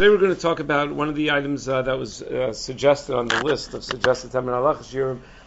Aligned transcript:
today 0.00 0.08
we're 0.08 0.16
going 0.16 0.34
to 0.34 0.40
talk 0.40 0.60
about 0.60 0.90
one 0.90 1.10
of 1.10 1.14
the 1.14 1.30
items 1.30 1.68
uh, 1.68 1.82
that 1.82 1.98
was 1.98 2.22
uh, 2.22 2.54
suggested 2.54 3.14
on 3.14 3.28
the 3.28 3.44
list 3.44 3.74
of 3.74 3.84
suggested 3.84 4.32
Taman 4.32 4.54
Allah 4.54 4.82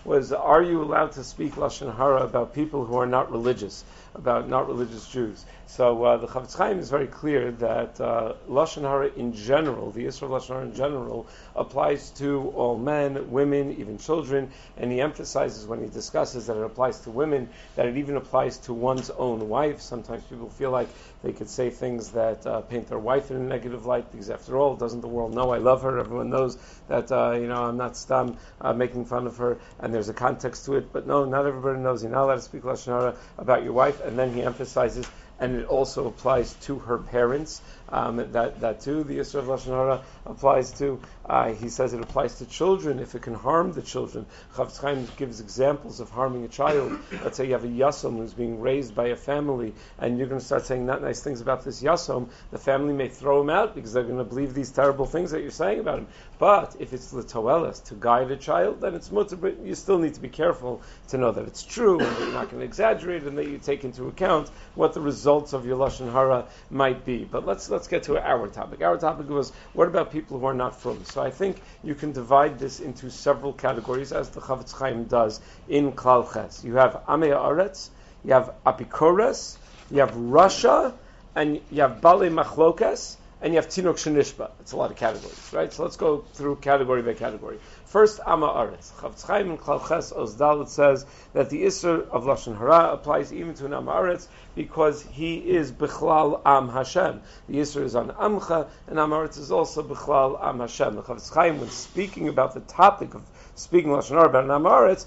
was 0.06 0.32
Are 0.32 0.62
you 0.62 0.84
allowed 0.84 1.14
to 1.14 1.24
speak 1.24 1.54
Lashon 1.54 1.96
Hara 1.96 2.24
about 2.24 2.54
people 2.54 2.86
who 2.86 2.98
are 2.98 3.08
not 3.08 3.32
religious, 3.32 3.84
about 4.14 4.48
not 4.48 4.68
religious 4.68 5.08
Jews? 5.08 5.44
So 5.66 6.04
uh, 6.04 6.18
the 6.18 6.28
Chafetz 6.28 6.56
Chaim 6.56 6.78
is 6.78 6.92
very 6.92 7.08
clear 7.08 7.52
that 7.54 8.00
uh, 8.00 8.34
lashon 8.48 8.84
hara 8.84 9.08
in 9.08 9.34
general, 9.34 9.90
the 9.90 10.06
Israel 10.06 10.32
lashon 10.32 10.50
hara 10.50 10.62
in 10.66 10.76
general, 10.76 11.26
applies 11.56 12.12
to 12.12 12.54
all 12.56 12.78
men, 12.78 13.32
women, 13.32 13.78
even 13.80 13.98
children, 13.98 14.52
and 14.78 14.92
he 14.92 15.02
emphasizes 15.02 15.66
when 15.66 15.82
he 15.82 15.88
discusses 15.88 16.46
that 16.46 16.58
it 16.58 16.64
applies 16.64 17.00
to 17.00 17.10
women 17.10 17.50
that 17.76 17.88
it 17.88 17.98
even 17.98 18.18
applies 18.18 18.58
to 18.60 18.74
one's 18.74 19.10
own 19.10 19.50
wife. 19.50 19.82
Sometimes 19.82 20.24
people 20.26 20.50
feel 20.50 20.70
like 20.70 20.90
they 21.24 21.32
could 21.32 21.50
say 21.50 21.70
things 21.70 22.12
that 22.12 22.46
uh, 22.46 22.62
paint 22.62 22.88
their 22.88 23.00
wife 23.00 23.32
in 23.32 23.38
a 23.38 23.40
negative 23.40 23.86
light 23.86 24.12
because, 24.12 24.30
after 24.30 24.58
all, 24.58 24.76
doesn't 24.76 25.02
the 25.02 25.08
world 25.08 25.34
know 25.34 25.52
I 25.52 25.58
love 25.58 25.82
her? 25.84 25.98
Everyone 25.98 26.30
knows 26.30 26.58
that 26.90 27.12
uh, 27.12 27.32
you 27.32 27.48
know 27.48 27.64
I'm 27.64 27.78
not 27.78 27.96
stam 27.96 28.38
uh, 28.62 28.74
making 28.74 29.06
fun 29.06 29.26
of 29.26 29.38
her, 29.38 29.58
and 29.80 29.94
there's 29.94 30.10
a 30.10 30.14
context 30.14 30.66
to 30.66 30.76
it. 30.76 30.92
But 30.92 31.08
no, 31.08 31.24
not 31.26 31.46
everybody 31.46 31.80
knows. 31.80 32.04
You're 32.04 32.12
not 32.12 32.26
allowed 32.26 32.36
to 32.36 32.42
speak 32.42 32.64
lashon 32.64 32.88
hara 32.88 33.16
about 33.38 33.64
your 33.64 33.74
wife, 33.74 34.02
and 34.02 34.20
then 34.20 34.34
he 34.34 34.44
emphasizes 34.44 35.08
and 35.44 35.58
it 35.58 35.68
also 35.68 36.08
applies 36.08 36.54
to 36.54 36.80
her 36.80 36.98
parents. 36.98 37.62
Um, 37.90 38.16
that 38.32 38.62
that 38.62 38.80
too, 38.80 39.04
the 39.04 39.18
Yisra 39.18 39.40
of 39.40 39.46
Lashon 39.46 39.68
Hara 39.68 40.02
applies 40.26 40.72
to. 40.80 41.02
Uh, 41.26 41.52
he 41.52 41.68
says 41.68 41.94
it 41.94 42.02
applies 42.02 42.36
to 42.36 42.46
children 42.46 43.00
if 43.00 43.14
it 43.14 43.22
can 43.22 43.34
harm 43.34 43.74
the 43.74 43.82
children. 43.82 44.26
Chafetz 44.56 44.80
Chaim 44.80 45.08
gives 45.18 45.42
examples 45.42 46.00
of 46.00 46.10
harming 46.10 46.46
a 46.46 46.48
child. 46.48 46.98
Let's 47.24 47.36
say 47.38 47.46
you 47.48 47.54
have 47.54 47.66
a 47.66 47.68
yasom 47.68 48.18
who's 48.18 48.34
being 48.34 48.62
raised 48.62 48.96
by 48.96 49.08
a 49.08 49.18
family, 49.18 49.74
and 50.00 50.18
you're 50.18 50.28
going 50.28 50.40
to 50.40 50.46
start 50.46 50.66
saying 50.66 50.86
not 50.86 51.02
nice 51.02 51.22
things 51.22 51.42
about 51.42 51.66
this 51.66 51.84
yasom. 51.84 52.30
The 52.52 52.58
family 52.58 52.94
may 52.94 53.10
throw 53.10 53.42
him 53.42 53.50
out 53.50 53.76
because 53.76 53.92
they're 53.92 54.04
going 54.04 54.18
to 54.18 54.24
believe 54.24 54.54
these 54.54 54.72
terrible 54.72 55.06
things 55.06 55.32
that 55.32 55.42
you're 55.42 55.52
saying 55.52 55.80
about 55.80 56.00
him. 56.00 56.08
But 56.44 56.76
if 56.78 56.92
it's 56.92 57.14
litoelis 57.14 57.86
to 57.86 57.96
guide 57.96 58.30
a 58.30 58.36
child, 58.36 58.82
then 58.82 58.96
it's 58.96 59.10
mutter. 59.10 59.38
But 59.38 59.62
you 59.64 59.76
still 59.76 59.98
need 59.98 60.16
to 60.16 60.20
be 60.20 60.28
careful 60.28 60.82
to 61.08 61.18
know 61.18 61.32
that 61.32 61.46
it's 61.46 61.64
true, 61.64 62.02
and 62.02 62.10
that 62.10 62.20
you're 62.20 62.34
not 62.34 62.50
going 62.50 62.60
to 62.60 62.66
exaggerate, 62.66 63.24
and 63.24 63.38
that 63.38 63.48
you 63.48 63.60
take 63.60 63.86
into 63.86 64.08
account 64.08 64.50
what 64.76 64.92
the 64.92 65.00
results 65.00 65.54
of 65.54 65.66
your 65.66 65.78
lashon 65.78 66.12
hara 66.12 66.46
might 66.70 67.06
be. 67.06 67.24
But 67.24 67.46
let's 67.46 67.70
let's 67.70 67.88
get 67.88 68.04
to 68.04 68.20
our 68.20 68.50
topic. 68.50 68.82
Our 68.82 68.98
topic 68.98 69.30
was 69.30 69.54
what 69.72 69.88
about 69.88 70.12
people 70.12 70.38
who 70.38 70.46
are 70.46 70.54
not 70.54 70.82
from? 70.82 71.06
So 71.06 71.22
I 71.22 71.32
think 71.32 71.62
you 71.82 71.96
can 71.96 72.12
divide 72.12 72.60
this 72.60 72.82
into 72.82 73.10
several 73.10 73.54
categories, 73.54 74.12
as 74.12 74.28
the 74.32 74.42
Chafetz 74.42 74.74
Chaim 74.74 75.06
does 75.06 75.40
in 75.70 75.94
Klal 75.94 76.30
Ches. 76.34 76.62
You 76.62 76.76
have 76.76 77.04
Amei 77.08 77.32
Aretz, 77.32 77.88
you 78.26 78.34
have 78.34 78.54
Apikores, 78.66 79.56
you 79.90 80.02
have 80.02 80.14
Russia, 80.14 80.94
and 81.36 81.62
you 81.72 81.84
have 81.84 82.02
Bale 82.02 82.30
Machlokas, 82.30 83.16
and 83.44 83.54
you 83.54 83.60
have 83.60 83.68
Tinok 83.68 83.96
Shenishba. 83.96 84.52
It's 84.62 84.72
a 84.72 84.78
lot 84.78 84.90
of 84.90 84.96
categories, 84.96 85.52
right? 85.52 85.72
So 85.72 85.84
let's 85.84 85.98
go 85.98 86.24
through 86.34 86.56
category 86.56 87.02
by 87.02 87.14
category. 87.14 87.60
First, 87.84 88.22
Ama 88.26 88.48
Aretz. 88.48 88.94
Chafetz 88.94 89.28
Chaim 89.28 89.52
in 89.52 89.58
Klal 89.58 89.86
Ches 89.86 90.14
Ozdalit 90.14 90.70
says 90.70 91.06
that 91.34 91.50
the 91.50 91.66
Isser 91.66 92.08
of 92.08 92.24
Lashon 92.24 92.58
Hara 92.58 92.94
applies 92.94 93.34
even 93.34 93.54
to 93.56 93.66
an 93.66 93.74
Ama 93.74 93.92
Aretz 93.92 94.28
because 94.56 95.02
he 95.02 95.36
is 95.40 95.74
Bichlal 95.74 96.42
Am 96.46 96.70
Hashem. 96.70 97.20
The 97.50 97.58
Isser 97.58 97.84
is 97.84 97.96
on 97.98 98.12
Amcha, 98.12 98.70
and 98.88 98.98
Am 98.98 99.10
Aretz 99.10 99.38
is 99.38 99.52
also 99.52 99.84
Bichlal 99.84 100.42
Am 100.42 100.62
Hashem. 100.62 100.96
The 100.96 101.02
Chafetz 101.02 101.34
Chaim, 101.34 101.60
when 101.60 101.70
speaking 101.70 102.30
about 102.30 102.54
the 102.54 102.62
topic 102.62 103.14
of 103.14 103.24
speaking 103.56 103.92
Lashon 103.92 104.12
Hara 104.12 104.30
about 104.30 104.46
an 104.46 104.52
Am 104.52 104.64
Aretz, 104.64 105.06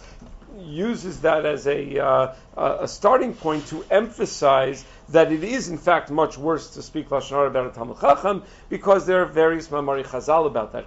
uses 0.59 1.20
that 1.23 1.47
as 1.47 1.67
a, 1.67 1.98
uh, 1.98 2.34
a 2.57 2.89
starting 2.89 3.34
point 3.34 3.67
to 3.69 3.84
emphasize 3.91 4.84
that 5.09 5.31
it 5.31 5.45
is 5.45 5.69
in 5.69 5.79
fact 5.79 6.11
much 6.11 6.37
worse 6.37 6.71
to 6.71 6.83
speak 6.83 7.09
lashon 7.11 7.31
hara 7.31 7.47
about 7.49 7.67
a 7.67 7.71
talmid 7.79 8.01
chacham 8.01 8.43
because 8.69 9.07
there 9.07 9.23
are 9.23 9.27
various 9.27 9.69
mamari 9.69 10.05
chazal 10.05 10.47
about 10.47 10.73
that. 10.73 10.87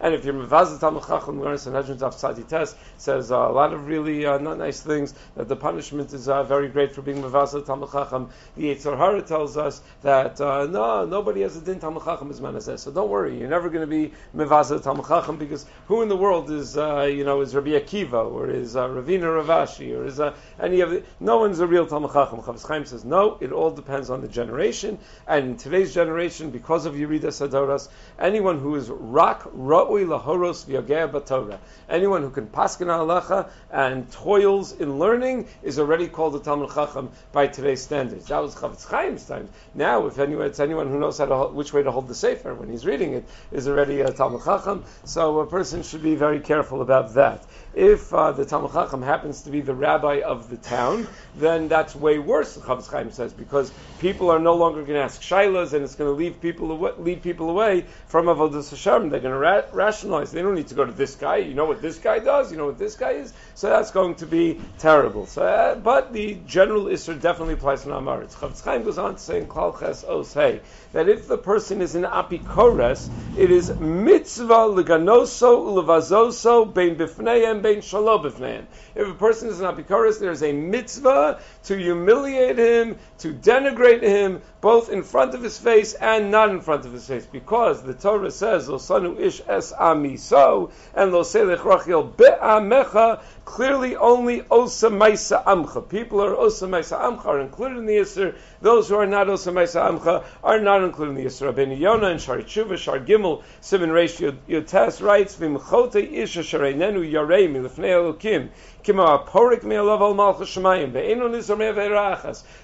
And 0.00 0.14
if 0.14 0.24
you're 0.24 0.34
mevazah 0.34 0.78
talmid 0.78 1.06
chacham, 1.06 1.58
Sanhedrin 1.58 2.02
of 2.02 2.14
Tzadi 2.14 2.48
Test 2.48 2.76
says 2.96 3.30
a 3.30 3.36
lot 3.36 3.72
of 3.74 3.86
really 3.86 4.24
uh, 4.24 4.38
not 4.38 4.58
nice 4.58 4.80
things. 4.80 5.14
That 5.36 5.48
the 5.48 5.56
punishment 5.56 6.12
is 6.12 6.28
uh, 6.28 6.44
very 6.44 6.68
great 6.68 6.94
for 6.94 7.02
being 7.02 7.22
mevazah 7.22 7.64
talmid 7.64 7.92
chacham. 7.92 8.30
The 8.56 8.74
Yetzer 8.74 8.96
Hara 8.96 9.22
tells 9.22 9.56
us 9.56 9.82
that 10.02 10.40
uh, 10.40 10.66
no, 10.66 11.04
nobody 11.04 11.42
has 11.42 11.56
a 11.56 11.60
din 11.60 11.78
talmid 11.78 12.04
chacham 12.04 12.30
as 12.30 12.40
manazeh. 12.40 12.78
So 12.78 12.90
don't 12.90 13.10
worry, 13.10 13.38
you're 13.38 13.50
never 13.50 13.68
going 13.68 13.82
to 13.82 13.86
be 13.86 14.12
mevazah 14.34 14.80
talmid 14.80 15.08
chacham 15.08 15.36
because 15.36 15.66
who 15.88 16.00
in 16.00 16.08
the 16.08 16.16
world 16.16 16.50
is 16.50 16.78
uh, 16.78 17.02
you 17.02 17.24
know 17.24 17.42
is 17.42 17.54
Rabbi 17.54 17.70
Akiva 17.70 18.30
or 18.30 18.48
is 18.48 18.76
uh, 18.76 18.88
Ravina 18.88 19.44
Ravashi 19.44 19.94
or 19.94 20.06
is 20.06 20.20
any 20.60 20.80
of 20.80 20.90
the 20.90 21.01
no 21.20 21.38
one's 21.38 21.60
a 21.60 21.66
real 21.66 21.86
Talmud 21.86 22.12
Chacham. 22.12 22.40
Chafetz 22.40 22.66
Chaim 22.66 22.84
says, 22.84 23.04
no, 23.04 23.38
it 23.40 23.52
all 23.52 23.70
depends 23.70 24.10
on 24.10 24.20
the 24.20 24.28
generation. 24.28 24.98
And 25.26 25.46
in 25.46 25.56
today's 25.56 25.94
generation, 25.94 26.50
because 26.50 26.86
of 26.86 26.94
Yerida 26.94 27.26
Sadoras, 27.26 27.88
anyone 28.18 28.58
who 28.58 28.74
is 28.76 28.88
rak 28.88 29.42
ra'ui 29.42 30.06
lahoros 30.06 30.64
v'yagea 30.64 31.10
batorah, 31.10 31.58
anyone 31.88 32.22
who 32.22 32.30
can 32.30 32.46
paskin 32.46 32.86
halacha 32.86 33.50
and 33.70 34.10
toils 34.12 34.72
in 34.72 34.98
learning 34.98 35.48
is 35.62 35.78
already 35.78 36.08
called 36.08 36.34
a 36.36 36.40
Talmud 36.40 36.70
Chacham 36.74 37.10
by 37.32 37.46
today's 37.46 37.82
standards. 37.82 38.26
That 38.26 38.42
was 38.42 38.54
Chafetz 38.54 38.90
Chaim's 38.90 39.24
time. 39.24 39.48
Now, 39.74 40.06
if 40.06 40.18
anyone, 40.18 40.46
it's 40.46 40.60
anyone 40.60 40.88
who 40.88 40.98
knows 40.98 41.18
how 41.18 41.26
to, 41.26 41.52
which 41.52 41.72
way 41.72 41.82
to 41.82 41.90
hold 41.90 42.08
the 42.08 42.14
sefer 42.14 42.54
when 42.54 42.70
he's 42.70 42.86
reading 42.86 43.14
it, 43.14 43.24
is 43.50 43.68
already 43.68 44.00
a 44.00 44.12
Talmud 44.12 44.44
Chacham. 44.44 44.84
So 45.04 45.40
a 45.40 45.46
person 45.46 45.82
should 45.82 46.02
be 46.02 46.14
very 46.14 46.40
careful 46.40 46.82
about 46.82 47.14
that. 47.14 47.44
If 47.74 48.12
uh, 48.12 48.32
the 48.32 48.44
Talmud 48.44 48.72
Chacham 48.72 49.00
happens 49.00 49.42
to 49.42 49.50
be 49.50 49.62
the 49.62 49.74
rabbi 49.74 50.20
of 50.20 50.50
the 50.50 50.58
town, 50.58 51.08
then 51.34 51.68
that's 51.68 51.94
way 51.94 52.18
worse. 52.18 52.56
Chafetz 52.58 52.90
Chaim 52.90 53.10
says 53.10 53.32
because 53.32 53.72
people 53.98 54.30
are 54.30 54.38
no 54.38 54.54
longer 54.54 54.82
going 54.82 54.94
to 54.94 55.02
ask 55.02 55.22
shilas, 55.22 55.72
and 55.72 55.82
it's 55.82 55.94
going 55.94 56.10
to 56.10 56.16
lead 56.16 56.40
people 56.42 56.70
away, 56.70 56.92
lead 56.98 57.22
people 57.22 57.48
away 57.48 57.86
from 58.08 58.26
avodas 58.26 58.68
Hashem. 58.70 59.08
They're 59.08 59.20
going 59.20 59.32
to 59.32 59.38
ra- 59.38 59.62
rationalize. 59.72 60.32
They 60.32 60.42
don't 60.42 60.54
need 60.54 60.68
to 60.68 60.74
go 60.74 60.84
to 60.84 60.92
this 60.92 61.14
guy. 61.14 61.36
You 61.36 61.54
know 61.54 61.64
what 61.64 61.80
this 61.80 61.98
guy 61.98 62.18
does. 62.18 62.52
You 62.52 62.58
know 62.58 62.66
what 62.66 62.78
this 62.78 62.96
guy 62.96 63.12
is. 63.12 63.32
So 63.54 63.70
that's 63.70 63.90
going 63.90 64.16
to 64.16 64.26
be 64.26 64.60
terrible. 64.78 65.26
So, 65.26 65.42
uh, 65.42 65.74
but 65.76 66.12
the 66.12 66.38
general 66.46 66.84
isser 66.84 67.18
definitely 67.18 67.54
applies 67.54 67.84
to 67.84 67.88
Namaritz. 67.88 68.34
Chafetz 68.34 68.62
Chaim 68.62 68.82
goes 68.82 68.98
on 68.98 69.14
to 69.14 69.20
say 69.20 69.38
in 69.38 69.46
Klal 69.46 69.78
Ches 69.78 70.04
Os 70.04 70.34
Hey 70.34 70.60
that 70.92 71.08
if 71.08 71.26
the 71.26 71.38
person 71.38 71.80
is 71.80 71.94
in 71.94 72.02
apikores, 72.02 73.08
it 73.38 73.50
is 73.50 73.70
mitzvah 73.78 74.68
leganoso 74.68 75.64
ulevazoso 75.64 76.72
bein 76.72 76.96
bifneim 76.96 77.61
If 77.64 79.08
a 79.08 79.14
person 79.14 79.48
is 79.48 79.60
in 79.60 79.66
apikores, 79.66 80.18
there 80.18 80.30
is 80.30 80.42
a 80.42 80.52
mitzvah 80.52 81.40
to 81.64 81.76
humiliate 81.76 82.58
him, 82.58 82.98
to 83.18 83.32
denigrate 83.32 84.02
him, 84.02 84.42
both 84.60 84.90
in 84.90 85.02
front 85.02 85.34
of 85.34 85.42
his 85.42 85.58
face 85.58 85.94
and 85.94 86.30
not 86.30 86.50
in 86.50 86.60
front 86.60 86.86
of 86.86 86.92
his 86.92 87.06
face, 87.06 87.26
because 87.26 87.82
the 87.82 87.94
Torah 87.94 88.30
says, 88.30 88.68
"Losanu 88.68 89.18
ish 89.18 89.42
es 89.48 89.72
amiso," 89.72 90.70
and 90.94 91.12
"Lo 91.12 91.22
selech 91.22 91.64
rachel 91.64 92.02
be'amecha." 92.02 93.20
Clearly, 93.44 93.96
only 93.96 94.44
osa 94.50 94.88
maisa 94.88 95.44
amcha. 95.44 95.86
People 95.88 96.22
are 96.22 96.34
osa 96.34 96.66
maisa 96.66 96.98
amcha 96.98 97.26
are 97.26 97.40
included 97.40 97.78
in 97.78 97.86
the 97.86 97.96
Yisr. 97.96 98.34
Those 98.60 98.88
who 98.88 98.94
are 98.94 99.06
not 99.06 99.28
osa 99.28 99.50
maisa 99.50 99.82
amcha 99.90 100.22
are 100.44 100.60
not 100.60 100.82
included 100.84 101.16
in 101.18 101.24
the 101.24 101.24
Yisr. 101.28 101.52
Rabbeinu 101.52 101.78
Yonah 101.78 102.06
and 102.06 102.20
Shari 102.20 102.44
Tshuva, 102.44 102.78
Shar 102.78 103.00
Gimel, 103.00 103.42
Simon 103.60 103.90
Reish 103.90 104.20
Yotes 104.48 105.02
writes, 105.02 105.36
"V'mchote 105.36 106.12
isha 106.12 106.40
shareinenu 106.40 107.02
yarei 107.10 107.51
milifnei 107.52 107.90
elokim." 107.90 108.48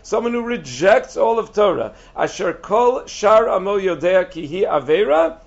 Someone 0.03 0.32
who 0.32 0.43
rejects 0.43 1.16
all 1.16 1.38
of 1.38 1.53
Torah. 1.53 1.93
Asher 2.16 2.53
kol 2.54 3.06
shar 3.06 3.48
amo 3.48 3.78
yodea 3.78 4.25
kihi 4.25 4.66
avera. 4.66 5.38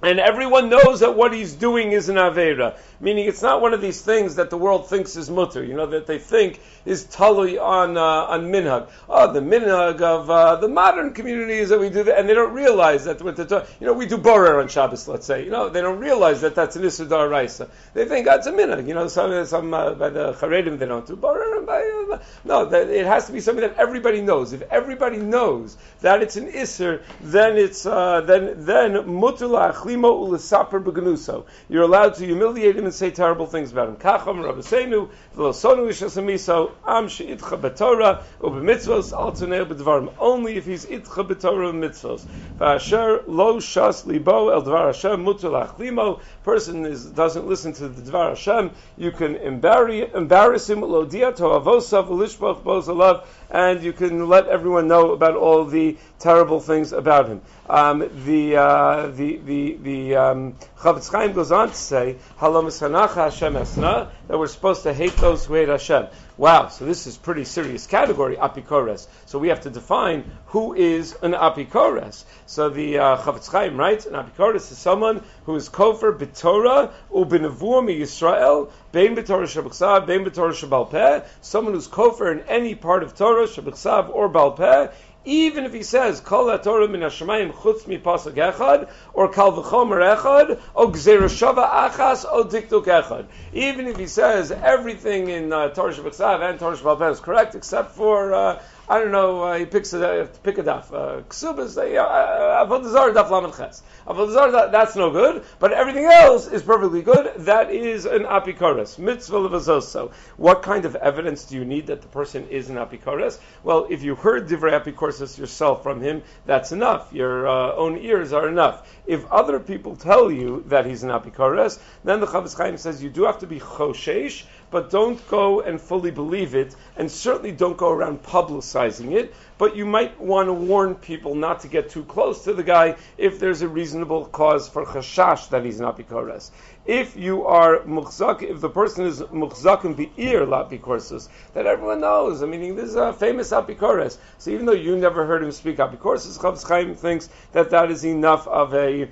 And 0.00 0.20
everyone 0.20 0.70
knows 0.70 1.00
that 1.00 1.16
what 1.16 1.34
he's 1.34 1.54
doing 1.54 1.90
is 1.90 2.08
an 2.08 2.16
Avera. 2.16 2.78
Meaning 3.00 3.26
it's 3.26 3.42
not 3.42 3.60
one 3.60 3.74
of 3.74 3.80
these 3.80 4.00
things 4.00 4.36
that 4.36 4.48
the 4.48 4.56
world 4.56 4.88
thinks 4.88 5.16
is 5.16 5.28
mutter, 5.28 5.64
you 5.64 5.74
know, 5.74 5.86
that 5.86 6.06
they 6.06 6.18
think 6.18 6.60
is 6.84 7.04
tali 7.04 7.58
on, 7.58 7.96
uh, 7.96 8.00
on 8.00 8.46
minhag. 8.52 8.88
Oh, 9.08 9.32
the 9.32 9.40
minhag 9.40 10.00
of 10.00 10.30
uh, 10.30 10.56
the 10.56 10.68
modern 10.68 11.14
community 11.14 11.54
is 11.54 11.70
that 11.70 11.80
we 11.80 11.90
do 11.90 12.04
that, 12.04 12.18
and 12.18 12.28
they 12.28 12.34
don't 12.34 12.52
realize 12.52 13.04
that 13.06 13.22
what 13.22 13.36
they're 13.36 13.66
you 13.80 13.86
know, 13.86 13.92
we 13.92 14.06
do 14.06 14.18
borer 14.18 14.60
on 14.60 14.68
Shabbos, 14.68 15.08
let's 15.08 15.26
say. 15.26 15.44
You 15.44 15.50
know, 15.50 15.68
they 15.68 15.80
don't 15.80 15.98
realize 15.98 16.40
that 16.42 16.54
that's 16.54 16.76
an 16.76 16.82
Isudar 16.82 17.28
Raisa. 17.28 17.68
They 17.94 18.04
think 18.04 18.26
that's 18.26 18.46
a 18.46 18.52
minhag. 18.52 18.86
You 18.86 18.94
know, 18.94 19.08
some, 19.08 19.44
some 19.46 19.74
uh, 19.74 19.94
by 19.94 20.10
the 20.10 20.32
Charedim 20.32 20.78
they 20.78 20.86
don't 20.86 21.06
do 21.06 21.16
borer, 21.16 21.60
by, 21.62 22.18
no, 22.44 22.64
that, 22.66 22.88
it 22.88 23.06
has 23.06 23.26
to 23.26 23.32
be 23.32 23.40
something 23.40 23.62
that 23.62 23.76
everybody 23.76 24.22
knows. 24.22 24.52
If 24.52 24.62
everybody 24.62 25.18
knows 25.18 25.76
that 26.00 26.22
it's 26.22 26.36
an 26.36 26.50
Isser, 26.50 27.02
then 27.20 27.56
it's, 27.56 27.84
uh, 27.84 28.22
then, 28.22 28.64
then 28.64 28.92
mutula 28.92 29.72
achlimo 29.88 30.28
ulesaper 30.28 30.82
beganuso. 30.82 31.44
You're 31.68 31.82
allowed 31.82 32.14
to 32.14 32.26
humiliate 32.26 32.76
him 32.76 32.84
and 32.84 32.94
say 32.94 33.10
terrible 33.10 33.46
things 33.46 33.72
about 33.72 33.88
him. 33.88 33.96
Kacham 33.96 34.42
Rabbeinu, 34.44 35.08
v'losonu 35.36 35.88
ishasamiso, 35.88 36.72
am 36.86 37.08
she'itcha 37.08 37.56
b'torah, 37.56 38.22
u'b'mitzvos, 38.40 39.12
al 39.12 39.32
tunei 39.32 39.64
b'dvarim. 39.66 40.12
Only 40.18 40.56
if 40.56 40.66
he's 40.66 40.86
itcha 40.86 41.26
b'torah 41.26 41.72
mitzvos. 41.72 42.24
V'asher 42.60 43.22
lo 43.26 43.56
shas 43.56 44.06
libo 44.06 44.50
el 44.50 44.62
dvar 44.62 44.86
Hashem 44.86 45.24
mutar 45.24 45.50
lachlimo. 45.50 46.20
Person 46.44 46.84
is, 46.84 47.06
doesn't 47.06 47.46
listen 47.46 47.72
to 47.74 47.88
the 47.88 48.10
dvar 48.10 48.30
Hashem. 48.30 48.70
You 48.96 49.12
can 49.12 49.36
embarrass 49.36 50.68
him, 50.68 50.80
lo 50.80 51.06
diato 51.06 51.60
avosav, 51.60 52.08
l'ishbach 52.10 52.62
bozalav, 52.62 53.24
and 53.50 53.82
you 53.82 53.92
can 53.92 54.28
let 54.28 54.46
everyone 54.46 54.88
know 54.88 55.12
about 55.12 55.34
all 55.36 55.64
the 55.64 55.96
terrible 56.18 56.60
things 56.60 56.92
about 56.92 57.28
him. 57.28 57.40
Um, 57.68 58.08
the, 58.24 58.56
uh, 58.56 59.06
the, 59.08 59.36
the, 59.38 59.76
the 59.80 60.16
um, 60.16 60.56
Chafetz 60.78 61.10
Chaim 61.10 61.32
goes 61.32 61.52
on 61.52 61.68
to 61.68 61.74
say, 61.74 62.16
Hashem 62.38 63.54
esna, 63.54 64.10
that 64.26 64.38
we're 64.38 64.46
supposed 64.46 64.82
to 64.84 64.92
hate 64.92 65.16
those 65.16 65.46
who 65.46 65.54
hate 65.54 65.68
Hashem. 65.68 66.08
Wow, 66.38 66.68
so 66.68 66.84
this 66.84 67.08
is 67.08 67.16
pretty 67.16 67.42
serious 67.42 67.88
category, 67.88 68.36
apikores. 68.36 69.08
So 69.26 69.40
we 69.40 69.48
have 69.48 69.62
to 69.62 69.70
define 69.70 70.22
who 70.46 70.72
is 70.72 71.16
an 71.20 71.32
apikores. 71.32 72.22
So 72.46 72.68
the 72.68 72.98
uh, 72.98 73.16
Chafetz 73.16 73.50
Chaim 73.50 73.76
writes, 73.76 74.06
an 74.06 74.12
apikores 74.12 74.70
is 74.70 74.78
someone 74.78 75.24
who 75.46 75.56
is 75.56 75.68
kofer 75.68 76.16
b'torah 76.16 76.92
u'b'nevuah 77.12 77.90
Yisrael, 77.90 78.70
bein 78.92 79.16
b'torah 79.16 79.48
shabachsav, 79.48 80.06
bein 80.06 80.24
b'torah 80.24 80.54
shabalpeh, 80.54 81.26
someone 81.40 81.74
who's 81.74 81.88
kofer 81.88 82.30
in 82.30 82.46
any 82.46 82.76
part 82.76 83.02
of 83.02 83.16
Torah, 83.16 83.48
shabachsav 83.48 84.08
or 84.08 84.28
balpeh, 84.28 84.92
even 85.24 85.64
if 85.64 85.72
he 85.72 85.82
says 85.82 86.20
kol 86.20 86.56
Torah 86.58 86.88
min 86.88 87.00
hashemayim 87.00 87.52
chutz 87.52 87.86
mi 87.86 87.98
pasuk 87.98 88.34
echad 88.34 88.90
or 89.12 89.28
kal 89.28 89.52
v'chomer 89.52 90.16
echad 90.16 90.60
or 90.74 90.86
gzerashava 90.86 91.68
achas 91.70 92.24
or 92.24 92.44
diktuk 92.44 92.84
echad. 92.84 93.26
Even 93.52 93.86
if 93.86 93.96
he 93.98 94.06
says 94.06 94.50
everything 94.50 95.28
in 95.28 95.52
uh, 95.52 95.68
Torah 95.68 95.92
Shabbat 95.92 96.50
and 96.50 96.58
Torah 96.58 96.76
Shabbat 96.76 97.12
is 97.12 97.20
correct 97.20 97.54
except 97.54 97.94
for 97.94 98.32
uh, 98.32 98.62
I 98.90 99.00
don't 99.00 99.12
know, 99.12 99.42
uh, 99.42 99.58
he 99.58 99.66
picks 99.66 99.92
a, 99.92 100.22
uh, 100.22 100.26
pick 100.42 100.56
a 100.56 100.62
daf. 100.62 100.90
Uh, 100.90 101.20
Ksubas, 101.24 101.76
uh, 101.76 102.64
Avodah 102.64 103.12
daf 103.12 103.30
lamed 103.30 103.54
ches. 103.54 103.82
Avodah 104.06 104.72
that's 104.72 104.96
no 104.96 105.10
good, 105.10 105.44
but 105.58 105.72
everything 105.72 106.06
else 106.06 106.46
is 106.46 106.62
perfectly 106.62 107.02
good. 107.02 107.32
That 107.44 107.70
is 107.70 108.06
an 108.06 108.22
apikoros, 108.22 108.98
mitzvah 108.98 109.36
levazoso. 109.36 110.12
What 110.38 110.62
kind 110.62 110.86
of 110.86 110.96
evidence 110.96 111.44
do 111.44 111.56
you 111.56 111.66
need 111.66 111.88
that 111.88 112.00
the 112.00 112.08
person 112.08 112.48
is 112.48 112.70
an 112.70 112.76
apikoros? 112.76 113.38
Well, 113.62 113.86
if 113.90 114.02
you 114.02 114.14
heard 114.14 114.48
divrei 114.48 114.80
apikoros 114.80 115.38
yourself 115.38 115.82
from 115.82 116.00
him, 116.00 116.22
that's 116.46 116.72
enough. 116.72 117.12
Your 117.12 117.46
uh, 117.46 117.74
own 117.74 117.98
ears 117.98 118.32
are 118.32 118.48
enough. 118.48 118.90
If 119.06 119.30
other 119.30 119.60
people 119.60 119.96
tell 119.96 120.30
you 120.30 120.64
that 120.68 120.86
he's 120.86 121.02
an 121.02 121.10
apikoros, 121.10 121.78
then 122.04 122.20
the 122.20 122.26
Chafetz 122.26 122.56
Chaim 122.56 122.78
says 122.78 123.02
you 123.02 123.10
do 123.10 123.24
have 123.24 123.40
to 123.40 123.46
be 123.46 123.60
choshesh, 123.60 124.44
but 124.70 124.90
don't 124.90 125.26
go 125.28 125.60
and 125.60 125.80
fully 125.80 126.10
believe 126.10 126.54
it, 126.54 126.74
and 126.96 127.10
certainly 127.10 127.52
don't 127.52 127.76
go 127.76 127.90
around 127.90 128.22
publicizing 128.22 129.12
it. 129.12 129.34
But 129.56 129.76
you 129.76 129.86
might 129.86 130.20
want 130.20 130.48
to 130.48 130.52
warn 130.52 130.94
people 130.94 131.34
not 131.34 131.60
to 131.60 131.68
get 131.68 131.90
too 131.90 132.04
close 132.04 132.44
to 132.44 132.52
the 132.52 132.62
guy 132.62 132.96
if 133.16 133.38
there's 133.40 133.62
a 133.62 133.68
reasonable 133.68 134.26
cause 134.26 134.68
for 134.68 134.84
chashash 134.84 135.48
that 135.50 135.64
he's 135.64 135.80
not 135.80 135.98
bikores. 135.98 136.50
If 136.86 137.16
you 137.16 137.44
are 137.44 137.80
muchzak, 137.80 138.42
if 138.42 138.60
the 138.60 138.70
person 138.70 139.06
is 139.06 139.20
muchzakim 139.20 139.96
be'ir 139.96 140.46
lapikorsus, 140.46 141.28
that 141.54 141.66
everyone 141.66 142.00
knows. 142.00 142.42
I 142.42 142.46
mean, 142.46 142.76
this 142.76 142.90
is 142.90 142.96
a 142.96 143.12
famous 143.12 143.50
apikores. 143.50 144.16
So 144.38 144.50
even 144.50 144.66
though 144.66 144.72
you 144.72 144.96
never 144.96 145.26
heard 145.26 145.42
him 145.42 145.52
speak 145.52 145.76
apikorsus, 145.76 146.38
Chafetz 146.38 146.66
Chaim 146.66 146.94
thinks 146.94 147.28
that 147.52 147.70
that 147.70 147.90
is 147.90 148.04
enough 148.04 148.46
of 148.46 148.74
a 148.74 149.08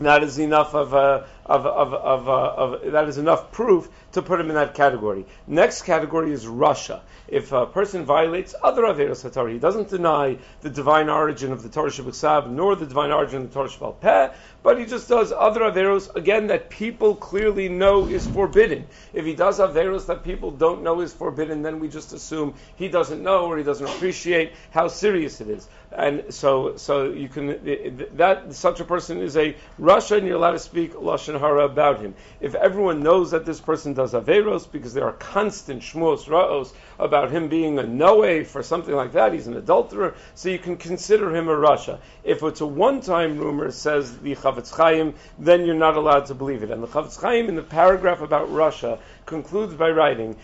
that 0.00 0.22
is 0.22 0.38
enough 0.38 0.74
of 0.74 0.94
a, 0.94 1.26
of, 1.46 1.66
of, 1.66 1.94
of, 1.94 2.28
uh, 2.28 2.32
of, 2.32 2.92
that 2.92 3.08
is 3.08 3.18
enough 3.18 3.50
proof 3.52 3.88
to 4.12 4.22
put 4.22 4.40
him 4.40 4.48
in 4.48 4.54
that 4.54 4.74
category. 4.74 5.24
Next 5.46 5.82
category 5.82 6.32
is 6.32 6.44
rasha. 6.44 7.00
If 7.28 7.52
a 7.52 7.66
person 7.66 8.04
violates 8.04 8.56
other 8.60 8.82
Averos 8.82 9.24
HaTorah, 9.24 9.52
he 9.52 9.58
doesn't 9.58 9.88
deny 9.88 10.38
the 10.62 10.70
divine 10.70 11.08
origin 11.08 11.52
of 11.52 11.62
the 11.62 11.68
Torah 11.68 11.90
Shabbat 11.90 12.50
nor 12.50 12.74
the 12.74 12.86
divine 12.86 13.12
origin 13.12 13.42
of 13.42 13.48
the 13.48 13.54
Torah 13.54 13.68
Shabbat 13.68 14.00
Peh, 14.00 14.30
but 14.64 14.78
he 14.78 14.84
just 14.84 15.08
does 15.08 15.32
other 15.32 15.60
Averos, 15.60 16.14
again, 16.16 16.48
that 16.48 16.70
people 16.70 17.14
clearly 17.14 17.68
know 17.68 18.06
is 18.06 18.26
forbidden. 18.26 18.86
If 19.12 19.24
he 19.24 19.34
does 19.34 19.60
Averos 19.60 20.06
that 20.06 20.24
people 20.24 20.50
don't 20.50 20.82
know 20.82 21.00
is 21.00 21.12
forbidden, 21.12 21.62
then 21.62 21.78
we 21.78 21.88
just 21.88 22.12
assume 22.12 22.54
he 22.74 22.88
doesn't 22.88 23.22
know 23.22 23.46
or 23.46 23.58
he 23.58 23.64
doesn't 23.64 23.86
appreciate 23.86 24.52
how 24.72 24.88
serious 24.88 25.40
it 25.40 25.48
is. 25.48 25.68
And 25.92 26.32
so, 26.32 26.76
so 26.76 27.10
you 27.10 27.28
can, 27.28 28.16
that, 28.16 28.54
such 28.54 28.80
a 28.80 28.84
person 28.84 29.20
is 29.20 29.36
a 29.36 29.56
rasha 29.80 30.18
and 30.18 30.26
you're 30.26 30.36
allowed 30.36 30.52
to 30.52 30.58
speak 30.58 30.94
Lashon 30.94 31.29
Hara 31.38 31.64
about 31.64 32.00
him. 32.00 32.14
If 32.40 32.54
everyone 32.54 33.02
knows 33.02 33.30
that 33.30 33.44
this 33.44 33.60
person 33.60 33.92
does 33.92 34.12
Averos 34.12 34.70
because 34.70 34.94
there 34.94 35.04
are 35.04 35.12
constant 35.12 35.82
Shmuos 35.82 36.24
Ra'os 36.24 36.72
about 36.98 37.30
him 37.30 37.48
being 37.48 37.78
a 37.78 37.82
Noe 37.82 38.44
for 38.44 38.62
something 38.62 38.94
like 38.94 39.12
that, 39.12 39.32
he's 39.32 39.46
an 39.46 39.56
adulterer, 39.56 40.14
so 40.34 40.48
you 40.48 40.58
can 40.58 40.76
consider 40.76 41.34
him 41.34 41.48
a 41.48 41.54
rasha. 41.54 41.98
If 42.24 42.42
it's 42.42 42.60
a 42.60 42.66
one-time 42.66 43.38
rumor, 43.38 43.70
says 43.70 44.18
the 44.18 44.34
Chafetz 44.34 44.74
Chaim, 44.74 45.14
then 45.38 45.64
you're 45.64 45.74
not 45.74 45.96
allowed 45.96 46.26
to 46.26 46.34
believe 46.34 46.62
it. 46.62 46.70
And 46.70 46.82
the 46.82 46.88
Chafetz 46.88 47.20
Chaim 47.20 47.48
in 47.48 47.54
the 47.54 47.62
paragraph 47.62 48.20
about 48.20 48.48
rasha 48.48 48.98
concludes 49.30 49.74
by 49.74 49.88
writing, 49.88 50.36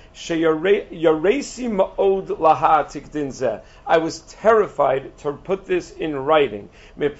I 3.86 3.98
was 3.98 4.18
terrified 4.20 5.18
to 5.18 5.32
put 5.32 5.66
this 5.66 5.90
in 5.90 6.16
writing. 6.16 6.70
There 6.96 7.12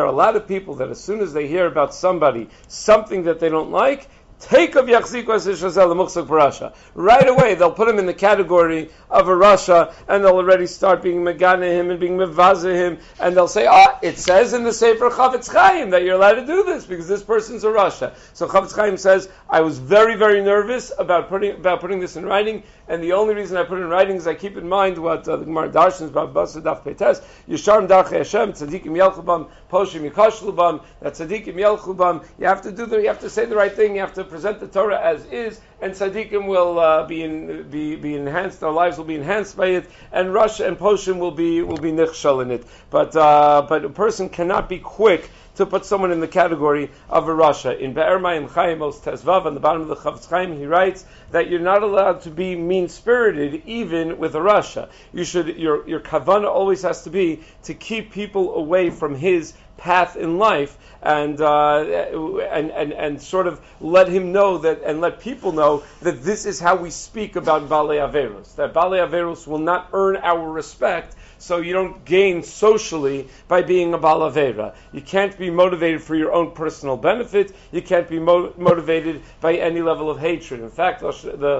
are 0.00 0.06
a 0.06 0.12
lot 0.12 0.36
of 0.36 0.48
people 0.48 0.74
that 0.76 0.88
as 0.88 1.00
soon 1.00 1.20
as 1.20 1.32
they 1.34 1.46
hear 1.48 1.66
about 1.66 1.94
somebody, 1.94 2.48
something 2.68 3.24
that 3.24 3.40
they 3.40 3.48
don't 3.48 3.70
like, 3.72 4.08
Take 4.48 4.74
of 4.74 4.84
Yachzik 4.84 5.24
Muksuk 5.24 6.28
Parasha. 6.28 6.74
Right 6.94 7.26
away, 7.26 7.54
they'll 7.54 7.72
put 7.72 7.88
him 7.88 7.98
in 7.98 8.04
the 8.04 8.12
category 8.12 8.90
of 9.10 9.28
a 9.28 9.32
rasha, 9.32 9.94
and 10.06 10.22
they'll 10.22 10.36
already 10.36 10.66
start 10.66 11.02
being 11.02 11.22
Megana 11.22 11.70
him 11.70 11.90
and 11.90 11.98
being 11.98 12.18
Mevaza 12.18 12.74
him, 12.74 12.98
and 13.18 13.34
they'll 13.34 13.48
say, 13.48 13.66
ah, 13.66 13.98
it 14.02 14.18
says 14.18 14.52
in 14.52 14.62
the 14.62 14.72
Sefer 14.72 15.08
Chafetz 15.08 15.50
Chaim 15.50 15.90
that 15.90 16.02
you're 16.02 16.16
allowed 16.16 16.34
to 16.34 16.46
do 16.46 16.62
this 16.62 16.84
because 16.84 17.08
this 17.08 17.22
person's 17.22 17.64
a 17.64 17.68
rasha. 17.68 18.14
So 18.34 18.46
Chafetz 18.46 18.76
Chaim 18.76 18.98
says, 18.98 19.30
I 19.48 19.62
was 19.62 19.78
very, 19.78 20.14
very 20.16 20.42
nervous 20.42 20.92
about 20.98 21.30
putting, 21.30 21.52
about 21.52 21.80
putting 21.80 22.00
this 22.00 22.16
in 22.16 22.26
writing, 22.26 22.64
and 22.88 23.02
the 23.02 23.12
only 23.12 23.34
reason 23.34 23.56
I 23.56 23.64
put 23.64 23.78
it 23.78 23.82
in 23.82 23.88
writing 23.88 24.16
is 24.16 24.26
I 24.26 24.34
keep 24.34 24.56
in 24.56 24.68
mind 24.68 24.98
what 24.98 25.26
uh, 25.28 25.36
the 25.36 25.44
Gemara 25.44 25.70
Darshans 25.70 26.08
about 26.08 26.34
Basa 26.34 26.62
Daf 26.62 26.82
Peites, 26.82 27.22
Yisharim 27.48 27.88
Darche 27.88 28.18
Hashem, 28.18 28.52
Tzadikim 28.52 28.92
Yelchubam, 28.92 29.48
Poshim 29.70 30.10
Yikashlubam, 30.10 30.84
that 31.00 31.14
Tzadikim 31.14 31.54
Yelchubam, 31.54 32.24
you 32.38 32.46
have 32.46 32.62
to 32.62 32.72
do 32.72 32.86
the, 32.86 32.98
you 32.98 33.08
have 33.08 33.20
to 33.20 33.30
say 33.30 33.44
the 33.46 33.56
right 33.56 33.72
thing, 33.72 33.94
you 33.94 34.00
have 34.00 34.14
to 34.14 34.24
present 34.24 34.60
the 34.60 34.66
Torah 34.66 35.00
as 35.00 35.24
is, 35.26 35.60
and 35.80 35.92
tzaddikim 35.92 36.46
will 36.46 36.78
uh, 36.78 37.06
be, 37.06 37.22
in, 37.22 37.68
be 37.68 37.96
be 37.96 38.14
enhanced. 38.14 38.60
Their 38.60 38.70
lives 38.70 38.96
will 38.96 39.04
be 39.04 39.16
enhanced 39.16 39.56
by 39.56 39.66
it, 39.66 39.90
and 40.12 40.32
Rush 40.32 40.60
and 40.60 40.78
Poshim 40.78 41.18
will 41.18 41.30
be 41.30 41.62
will 41.62 41.76
be 41.76 41.92
nichshal 41.92 42.42
in 42.42 42.50
it. 42.50 42.64
But 42.90 43.14
uh, 43.14 43.66
but 43.68 43.84
a 43.84 43.90
person 43.90 44.30
cannot 44.30 44.68
be 44.68 44.78
quick 44.78 45.30
to 45.56 45.66
put 45.66 45.84
someone 45.84 46.10
in 46.10 46.20
the 46.20 46.28
category 46.28 46.90
of 47.08 47.28
a 47.28 47.32
rasha. 47.32 47.78
In 47.78 47.94
Be'er 47.94 48.18
Mayim 48.18 48.50
Chaim 48.50 48.78
Tezvav, 48.78 49.46
on 49.46 49.54
the 49.54 49.60
bottom 49.60 49.82
of 49.82 49.88
the 49.88 49.96
Chafetz 49.96 50.28
Chaim, 50.28 50.56
he 50.56 50.66
writes 50.66 51.04
that 51.30 51.48
you're 51.48 51.60
not 51.60 51.82
allowed 51.82 52.22
to 52.22 52.30
be 52.30 52.56
mean-spirited 52.56 53.62
even 53.66 54.18
with 54.18 54.34
a 54.34 54.40
rasha. 54.40 54.88
You 55.12 55.24
should, 55.24 55.56
your, 55.56 55.88
your 55.88 56.00
kavana 56.00 56.48
always 56.48 56.82
has 56.82 57.04
to 57.04 57.10
be 57.10 57.42
to 57.64 57.74
keep 57.74 58.12
people 58.12 58.54
away 58.56 58.90
from 58.90 59.14
his 59.14 59.54
path 59.76 60.16
in 60.16 60.38
life 60.38 60.76
and, 61.02 61.40
uh, 61.40 61.80
and, 61.80 62.70
and, 62.70 62.92
and 62.92 63.20
sort 63.20 63.46
of 63.46 63.60
let 63.80 64.08
him 64.08 64.32
know 64.32 64.58
that, 64.58 64.82
and 64.82 65.00
let 65.00 65.20
people 65.20 65.52
know 65.52 65.82
that 66.00 66.22
this 66.22 66.46
is 66.46 66.60
how 66.60 66.76
we 66.76 66.90
speak 66.90 67.36
about 67.36 67.68
Bale 67.68 67.88
Averos. 67.88 68.54
That 68.56 68.72
Bale 68.72 68.92
Averos 68.92 69.46
will 69.46 69.58
not 69.58 69.88
earn 69.92 70.16
our 70.16 70.50
respect 70.50 71.14
so 71.44 71.58
you 71.58 71.74
don't 71.74 72.06
gain 72.06 72.42
socially 72.42 73.28
by 73.48 73.60
being 73.60 73.92
a 73.92 73.98
balavera. 73.98 74.74
You 74.92 75.02
can't 75.02 75.36
be 75.36 75.50
motivated 75.50 76.02
for 76.02 76.16
your 76.16 76.32
own 76.32 76.52
personal 76.52 76.96
benefit. 76.96 77.54
You 77.70 77.82
can't 77.82 78.08
be 78.08 78.18
mo- 78.18 78.54
motivated 78.56 79.20
by 79.42 79.56
any 79.56 79.82
level 79.82 80.08
of 80.08 80.18
hatred. 80.18 80.60
In 80.60 80.70
fact, 80.70 81.00
the 81.00 81.10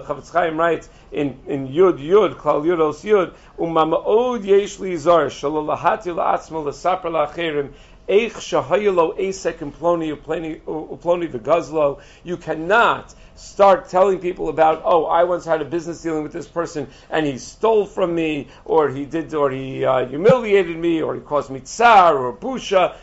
Chafetz 0.06 0.32
Chaim 0.32 0.58
writes 0.58 0.88
in, 1.12 1.38
in 1.46 1.68
Yud 1.68 1.98
Yud, 1.98 2.36
Klal 2.36 2.64
Yud 2.64 2.80
Os 2.80 3.04
Yud, 3.04 3.34
Umamaod 3.58 4.42
yesh 4.46 4.78
li 4.78 4.96
zar, 4.96 5.26
shalalahati 5.26 6.14
la'atzma 6.16 6.64
l'sapar 6.64 7.10
la'acherim, 7.10 7.74
Eich 8.08 8.32
shahayelo 8.32 9.18
esek 9.18 9.58
imploni 9.58 10.14
uploni 10.16 11.30
v'gazlo. 11.30 12.00
You 12.22 12.38
cannot 12.38 13.14
start 13.36 13.88
telling 13.88 14.18
people 14.18 14.48
about, 14.48 14.82
oh, 14.84 15.06
I 15.06 15.24
once 15.24 15.44
had 15.44 15.60
a 15.60 15.64
business 15.64 16.02
dealing 16.02 16.22
with 16.22 16.32
this 16.32 16.46
person 16.46 16.88
and 17.10 17.26
he 17.26 17.38
stole 17.38 17.86
from 17.86 18.14
me, 18.14 18.48
or 18.64 18.88
he 18.88 19.04
did, 19.04 19.34
or 19.34 19.50
he 19.50 19.84
uh, 19.84 20.06
humiliated 20.06 20.76
me, 20.76 21.02
or 21.02 21.14
he 21.14 21.20
caused 21.20 21.50
me 21.50 21.60
tsar 21.60 22.16
or 22.16 22.36
busha. 22.36 22.94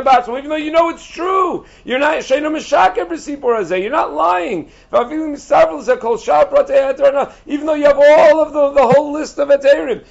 Abatzmo. 0.00 0.38
Even 0.38 0.50
though 0.50 0.56
you 0.56 0.70
know 0.70 0.90
it's 0.90 1.06
true, 1.06 1.64
you're 1.84 1.98
not 1.98 2.28
You're 2.30 3.90
not 3.90 4.12
lying. 4.12 4.70
Even 4.92 5.26
though 7.66 7.74
you 7.74 7.84
have 7.84 7.98
all 7.98 8.40
of 8.40 8.52
the, 8.52 8.70
the 8.72 8.86
whole 8.86 9.12
list 9.12 9.38
of 9.38 9.48
eterim. 9.48 10.04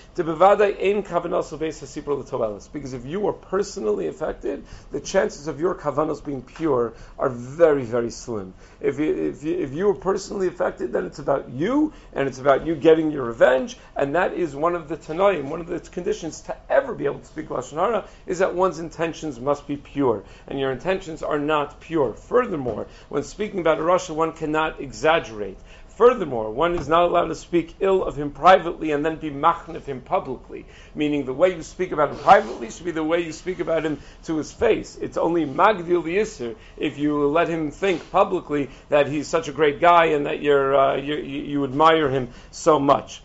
Because 2.74 2.94
if 2.94 3.06
you 3.06 3.28
are 3.28 3.34
personally 3.34 4.08
affected, 4.08 4.64
the 4.92 5.00
chances 5.00 5.48
of 5.48 5.60
your 5.60 5.76
kavanos 5.76 6.24
being 6.24 6.42
pure 6.42 6.94
are 7.18 7.30
very, 7.40 7.84
very 7.84 8.12
slim. 8.12 8.54
If 8.82 9.00
you, 9.00 9.30
if 9.30 9.44
you, 9.44 9.58
if 9.58 9.74
you 9.74 9.88
were 9.88 9.96
personally 9.96 10.48
affected, 10.48 10.94
then 10.94 11.06
it's 11.06 11.20
about 11.20 11.50
you, 11.50 11.94
and 12.14 12.28
it's 12.28 12.40
about 12.40 12.66
you 12.66 12.76
getting 12.76 13.12
your 13.12 13.26
revenge, 13.26 13.78
and 13.96 14.16
that 14.16 14.34
is 14.34 14.56
one 14.56 14.76
of 14.76 14.88
the 14.88 14.98
tanoim, 14.98 15.46
one 15.46 15.62
of 15.62 15.68
the 15.68 15.80
conditions 15.80 16.42
to 16.42 16.56
ever 16.70 16.94
be 16.94 17.06
able 17.06 17.20
to 17.20 17.26
speak 17.26 17.48
Lashon 17.48 17.78
Hara 17.78 18.06
is 18.28 18.40
that 18.40 18.54
one's 18.54 18.80
intentions 18.80 19.40
must 19.40 19.68
be 19.68 19.78
pure, 19.78 20.24
and 20.48 20.60
your 20.60 20.72
intentions 20.72 21.24
are 21.24 21.40
not 21.40 21.80
pure. 21.80 22.14
Furthermore, 22.14 22.88
when 23.10 23.24
speaking 23.24 23.60
about 23.60 23.80
a 23.80 23.82
rasha, 23.82 24.14
one 24.14 24.34
cannot 24.34 24.80
exaggerate. 24.82 25.58
Furthermore, 26.00 26.50
one 26.50 26.76
is 26.76 26.88
not 26.88 27.04
allowed 27.04 27.26
to 27.26 27.36
speak 27.36 27.76
ill 27.82 28.06
of 28.06 28.16
him 28.16 28.32
privately 28.32 28.94
and 28.94 29.06
then 29.06 29.18
be 29.18 29.30
machnif 29.30 29.84
him 29.84 30.00
publicly. 30.00 30.66
Meaning, 30.96 31.26
the 31.26 31.34
way 31.34 31.54
you 31.54 31.62
speak 31.62 31.92
about 31.92 32.12
him 32.12 32.20
privately 32.20 32.72
should 32.72 32.86
be 32.86 32.92
the 32.92 33.04
way 33.04 33.20
you 33.20 33.34
speak 33.34 33.60
about 33.60 33.84
him 33.84 34.00
to 34.24 34.38
his 34.38 34.50
face. 34.50 34.96
It's 34.96 35.18
only 35.18 35.46
magdil 35.46 36.04
yisr 36.04 36.56
if 36.78 36.98
you 36.98 37.28
let 37.28 37.50
him 37.50 37.72
think 37.72 38.12
publicly 38.12 38.70
that 38.88 39.08
he's 39.08 39.28
such 39.28 39.50
a 39.50 39.52
great 39.52 39.82
guy 39.82 40.06
and 40.16 40.26
that 40.26 40.42
you're, 40.42 40.74
uh, 40.74 40.96
you, 40.96 41.16
you 41.16 41.66
admire 41.66 42.10
him 42.10 42.30
so 42.50 42.80
much. 42.80 43.22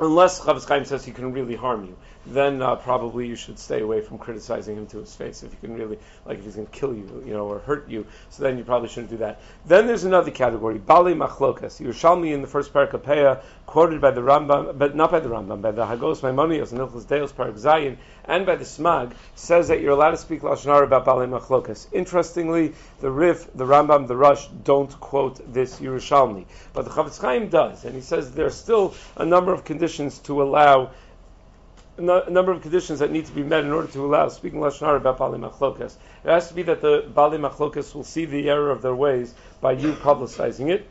Unless 0.00 0.40
Chofetz 0.40 0.66
Chaim 0.66 0.86
says 0.86 1.04
he 1.04 1.12
can 1.12 1.34
really 1.34 1.54
harm 1.54 1.84
you 1.84 1.98
then 2.26 2.62
uh, 2.62 2.76
probably 2.76 3.26
you 3.26 3.36
should 3.36 3.58
stay 3.58 3.80
away 3.80 4.00
from 4.00 4.18
criticizing 4.18 4.76
him 4.76 4.86
to 4.88 4.98
his 4.98 5.14
face. 5.14 5.42
If 5.42 5.52
you 5.52 5.58
can 5.60 5.76
really, 5.76 5.98
like 6.24 6.38
if 6.38 6.44
he's 6.44 6.56
going 6.56 6.66
to 6.66 6.72
kill 6.72 6.94
you, 6.94 7.22
you 7.26 7.32
know, 7.32 7.46
or 7.46 7.58
hurt 7.58 7.88
you, 7.88 8.06
so 8.30 8.42
then 8.42 8.58
you 8.58 8.64
probably 8.64 8.88
shouldn't 8.88 9.10
do 9.10 9.18
that. 9.18 9.40
Then 9.66 9.86
there's 9.86 10.04
another 10.04 10.30
category, 10.30 10.78
Bali 10.78 11.14
Machlokas. 11.14 11.80
Yerushalmi 11.80 12.32
in 12.32 12.40
the 12.40 12.46
first 12.46 12.72
Parakapeya, 12.72 13.42
quoted 13.66 14.00
by 14.00 14.10
the 14.10 14.20
Rambam, 14.20 14.78
but 14.78 14.94
not 14.94 15.10
by 15.10 15.20
the 15.20 15.28
Rambam, 15.28 15.60
by 15.60 15.70
the 15.70 15.84
Hagos 15.84 16.20
Maimonios 16.20 16.72
and 16.72 16.80
Ilchus 16.80 17.06
Deos 17.06 17.32
Parak 17.32 17.58
Zayin, 17.58 17.96
and 18.24 18.46
by 18.46 18.56
the 18.56 18.64
Smag, 18.64 19.12
says 19.34 19.68
that 19.68 19.80
you're 19.80 19.92
allowed 19.92 20.12
to 20.12 20.16
speak 20.16 20.40
Lashon 20.40 20.82
about 20.82 21.04
Bali 21.04 21.26
Machlokas. 21.26 21.86
Interestingly, 21.92 22.74
the 23.00 23.10
Rif, 23.10 23.52
the 23.54 23.64
Rambam, 23.64 24.06
the 24.06 24.16
Rush 24.16 24.46
don't 24.48 24.90
quote 25.00 25.52
this 25.52 25.80
Yerushalmi, 25.80 26.46
but 26.72 26.84
the 26.84 26.90
Chofetz 26.90 27.20
Chaim 27.20 27.48
does, 27.48 27.84
and 27.84 27.94
he 27.94 28.00
says 28.00 28.32
there's 28.32 28.54
still 28.54 28.94
a 29.16 29.24
number 29.24 29.52
of 29.52 29.64
conditions 29.64 30.18
to 30.20 30.42
allow 30.42 30.90
a 31.96 32.30
number 32.30 32.50
of 32.50 32.62
conditions 32.62 32.98
that 32.98 33.10
need 33.10 33.26
to 33.26 33.32
be 33.32 33.42
met 33.42 33.64
in 33.64 33.72
order 33.72 33.88
to 33.88 34.04
allow 34.04 34.28
speaking 34.28 34.60
lashon 34.60 34.96
about 34.96 35.18
bali 35.18 35.38
machlokas. 35.38 35.94
It 36.24 36.30
has 36.30 36.48
to 36.48 36.54
be 36.54 36.62
that 36.62 36.80
the 36.80 37.08
bali 37.14 37.38
machlokas 37.38 37.94
will 37.94 38.04
see 38.04 38.24
the 38.24 38.50
error 38.50 38.70
of 38.70 38.82
their 38.82 38.94
ways 38.94 39.34
by 39.60 39.72
you 39.72 39.92
publicizing 39.92 40.70
it. 40.70 40.86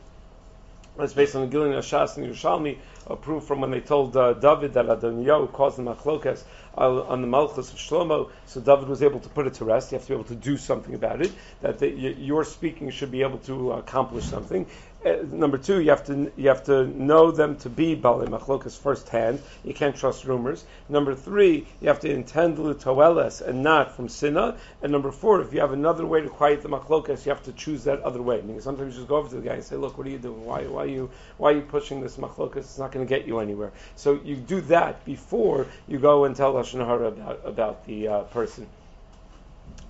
That's 0.98 1.14
based 1.14 1.36
on 1.36 1.50
the 1.50 1.56
Gilin 1.56 1.78
Ashas 1.78 2.18
and 2.18 2.28
Yerushalmi, 2.28 2.78
a 3.08 3.16
proof 3.16 3.44
from 3.44 3.62
when 3.62 3.72
they 3.72 3.82
told 3.82 4.16
uh, 4.16 4.34
David 4.34 4.74
that 4.74 4.86
Adoniyahu 4.86 5.52
caused 5.52 5.78
the 5.78 5.84
machlokas 5.84 6.44
uh, 6.78 7.04
on 7.04 7.22
the 7.22 7.28
Malchus 7.28 7.72
of 7.72 7.78
Shlomo, 7.78 8.32
so 8.46 8.62
David 8.62 8.88
was 8.88 9.04
able 9.04 9.20
to 9.20 9.30
put 9.30 9.48
it 9.48 9.56
to 9.56 9.66
rest. 9.66 9.92
You 9.92 9.98
have 9.98 10.08
to 10.08 10.14
be 10.14 10.16
able 10.16 10.30
to 10.30 10.36
do 10.36 10.58
something 10.58 10.96
about 10.96 11.22
it. 11.22 11.32
That 11.62 11.80
the, 11.80 11.90
your 11.90 12.44
speaking 12.44 12.90
should 12.90 13.12
be 13.12 13.22
able 13.22 13.40
to 13.40 13.74
accomplish 13.74 14.26
something. 14.26 14.66
Uh, 15.06 15.18
number 15.30 15.58
two, 15.58 15.82
you 15.82 15.90
have 15.90 16.06
to 16.06 16.32
you 16.38 16.48
have 16.48 16.64
to 16.64 16.88
know 16.88 17.30
them 17.30 17.58
to 17.58 17.70
be 17.70 17.94
Bali 17.94 18.26
Machlokas 18.28 18.78
firsthand. 18.80 19.42
You 19.66 19.74
can't 19.74 19.98
trust 19.98 20.24
rumors. 20.24 20.64
Number 20.88 21.14
three, 21.14 21.68
you 21.82 21.90
have 21.90 22.00
to 22.02 22.10
intend 22.10 22.58
Lutoeles 22.58 23.42
and 23.42 23.64
not 23.64 23.98
from 23.98 24.08
Sinna. 24.08 24.58
And 24.82 24.94
number 24.94 25.12
four, 25.12 25.42
if 25.42 25.54
you 25.54 25.60
have 25.60 25.74
another 25.74 26.06
way 26.06 26.22
to 26.22 26.30
quiet 26.30 26.62
the 26.62 26.70
Machlokas, 26.70 27.26
you 27.26 27.34
have 27.34 27.44
to 27.44 27.52
choose 27.52 27.84
that 27.84 28.00
other 28.02 28.22
way. 28.22 28.42
Meaning 28.42 28.62
sometimes 28.62 28.94
you 28.94 29.02
just 29.02 29.10
go 29.10 29.18
over 29.18 29.28
to 29.28 29.36
the 29.36 29.42
guy 29.42 29.56
and 29.56 29.64
say, 29.64 29.76
Look, 29.76 29.98
what 29.98 30.08
are 30.08 30.10
you 30.10 30.20
doing? 30.20 30.46
Why, 30.46 30.68
why, 30.68 30.84
are, 30.84 30.88
you, 30.88 31.10
why 31.38 31.52
are 31.52 31.56
you 31.56 31.64
pushing 31.64 32.00
this 32.00 32.16
Machlokas? 32.16 32.58
It's 32.58 32.78
not 32.78 32.93
going 32.94 33.06
to 33.06 33.10
get 33.10 33.28
you 33.28 33.40
anywhere. 33.40 33.72
So 33.96 34.20
you 34.24 34.36
do 34.36 34.62
that 34.62 35.04
before 35.04 35.68
you 35.88 36.00
go 36.00 36.26
and 36.26 36.36
tell 36.36 36.54
Lashon 36.54 36.86
Hara 36.86 37.08
about, 37.08 37.42
about 37.44 37.86
the 37.86 38.08
uh, 38.08 38.22
person 38.24 38.68